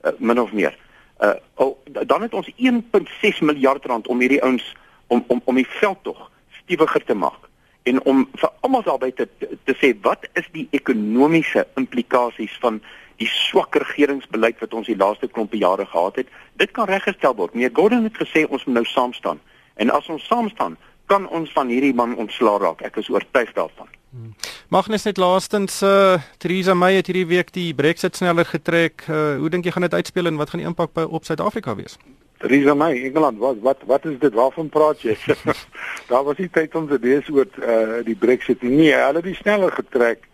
Nee, 0.05 0.13
uh, 0.13 0.19
min 0.19 0.41
of 0.41 0.53
meer. 0.53 0.79
Uh 1.21 1.35
oh, 1.55 1.77
dan 2.07 2.23
het 2.23 2.35
ons 2.35 2.51
1.6 2.57 3.41
miljard 3.41 3.85
rand 3.85 4.07
om 4.07 4.21
hierdie 4.21 4.43
ouens 4.43 4.77
om 5.07 5.25
om 5.27 5.43
om 5.45 5.55
die 5.55 5.69
veld 5.69 5.99
tog 6.03 6.31
stewiger 6.63 7.05
te 7.05 7.15
maak 7.15 7.49
en 7.87 8.03
om 8.05 8.25
vir 8.35 8.51
almal 8.67 8.83
daarby 8.87 9.13
te 9.15 9.29
te 9.65 9.75
sê 9.81 9.93
wat 10.03 10.27
is 10.35 10.47
die 10.53 10.67
ekonomiese 10.77 11.67
implikasies 11.81 12.55
van 12.63 12.81
die 13.21 13.29
swak 13.31 13.77
regeringsbeleid 13.81 14.59
wat 14.61 14.75
ons 14.75 14.91
die 14.91 14.99
laaste 14.99 15.29
klompe 15.29 15.57
jare 15.57 15.87
gehad 15.87 16.21
het. 16.21 16.33
Dit 16.61 16.75
kan 16.77 16.91
reggestel 16.91 17.37
word. 17.39 17.55
Meneer 17.55 17.73
Gordon 17.73 18.05
het 18.05 18.19
gesê 18.21 18.45
ons 18.49 18.65
moet 18.65 18.81
nou 18.81 18.85
saam 18.91 19.15
staan. 19.17 19.41
En 19.77 19.91
as 19.91 20.09
ons 20.13 20.27
saam 20.27 20.51
staan, 20.53 20.77
kan 21.07 21.29
ons 21.29 21.53
van 21.53 21.71
hierdie 21.71 21.95
man 21.95 22.17
ontslaa 22.17 22.59
raak. 22.59 22.83
Ek 22.83 22.99
is 23.01 23.09
oortuig 23.13 23.53
daarvan. 23.57 23.89
Hmm. 24.11 24.35
Mag 24.69 24.89
net 24.91 25.05
net 25.05 25.21
laastens 25.23 25.81
uh, 25.87 26.19
Theresa 26.43 26.75
May 26.75 26.99
het 26.99 27.07
hierdie 27.07 27.29
week 27.31 27.53
die 27.55 27.73
Brexit 27.75 28.17
sneller 28.17 28.49
getrek. 28.49 29.07
Uh, 29.07 29.37
hoe 29.41 29.51
dink 29.53 29.65
jy 29.65 29.75
gaan 29.77 29.87
dit 29.87 29.95
uitspeel 29.95 30.27
en 30.33 30.41
wat 30.41 30.51
gaan 30.51 30.65
die 30.65 30.69
impak 30.69 30.93
by 30.97 31.07
op 31.07 31.25
Suid-Afrika 31.29 31.77
wees? 31.79 31.99
Theresa 32.39 32.75
May, 32.75 33.05
Engeland, 33.05 33.39
wat 33.39 33.57
wat 33.65 33.83
wat 33.87 34.05
is 34.05 34.19
dit 34.19 34.35
waarvan 34.35 34.69
praat 34.69 35.01
jy? 35.01 35.17
Daar 36.11 36.25
was 36.25 36.37
nie 36.37 36.51
tyd 36.53 36.75
om 36.77 36.89
te 36.89 36.99
lees 37.01 37.29
oor 37.33 37.49
uh, 37.65 38.03
die 38.05 38.17
Brexit 38.17 38.63
nie. 38.63 38.75
Nee, 38.77 38.93
hulle 38.93 39.23
het 39.23 39.31
die 39.31 39.39
sneller 39.39 39.73
getrek. 39.73 40.29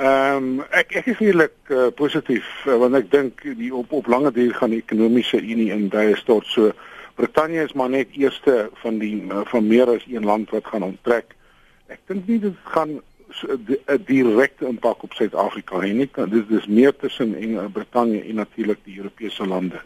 Ehm 0.00 0.48
um, 0.60 0.64
ek 0.74 0.96
ek 1.02 1.12
is 1.12 1.20
eerlik 1.22 1.54
uh, 1.68 1.90
positief 1.94 2.48
uh, 2.64 2.78
want 2.80 2.96
ek 2.98 3.12
dink 3.12 3.44
die 3.60 3.70
op 3.76 3.92
op 3.92 4.08
lange 4.10 4.32
duur 4.32 4.56
gaan 4.56 4.72
die 4.72 4.80
ekonomiese 4.80 5.38
unie 5.38 5.68
in 5.76 5.90
duie 5.92 6.16
stort. 6.16 6.48
So 6.50 6.72
Brittanje 7.14 7.68
is 7.68 7.76
maar 7.78 7.92
net 7.92 8.16
eerste 8.16 8.70
van 8.82 8.98
die 8.98 9.20
uh, 9.28 9.44
van 9.52 9.68
meer 9.68 9.92
as 9.92 10.08
een 10.08 10.24
land 10.24 10.50
wat 10.50 10.66
gaan 10.72 10.88
onttrek. 10.88 11.36
Ek 11.92 12.00
dink 12.08 12.26
nie 12.26 12.40
dit 12.48 12.68
gaan 12.72 13.02
'n 13.34 14.02
direkte 14.06 14.66
impak 14.66 15.02
op 15.02 15.12
Suid-Afrika 15.12 15.80
hê 15.82 15.92
nie. 15.92 16.08
Dit 16.30 16.50
is 16.50 16.66
meer 16.66 16.96
tussen 16.96 17.34
en 17.34 17.72
Brittanje 17.72 18.22
en 18.22 18.34
natuurlik 18.34 18.80
die 18.84 18.96
Europese 18.96 19.46
lande. 19.46 19.82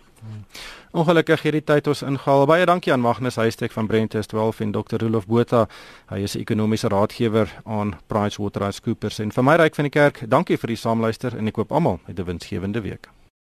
Ongelukkig 0.93 1.43
hierdie 1.43 1.65
tyd 1.65 1.87
ons 1.87 2.03
ingehaal. 2.03 2.47
Baie 2.47 2.67
dankie 2.67 2.93
aan 2.93 3.01
Magnus 3.05 3.37
Huystek 3.37 3.73
van 3.73 3.87
Brentes 3.87 4.27
12 4.27 4.61
en 4.61 4.73
Dr. 4.73 4.97
Rolof 5.03 5.27
Botha. 5.27 5.67
Hy 6.09 6.23
is 6.23 6.35
'n 6.37 6.41
ekonomiese 6.41 6.89
raadgewer 6.89 7.49
aan 7.65 7.99
PricewaterhouseCoopers 8.07 9.19
en 9.19 9.33
vir 9.33 9.45
my 9.45 9.57
ryk 9.57 9.75
van 9.75 9.85
die 9.85 9.91
kerk. 10.01 10.23
Dankie 10.29 10.57
vir 10.57 10.69
die 10.69 10.77
saamluister 10.77 11.37
en 11.37 11.47
ek 11.47 11.55
koop 11.55 11.73
almal 11.73 12.01
'n 12.07 12.25
winsgewende 12.25 12.81
week. 12.81 13.18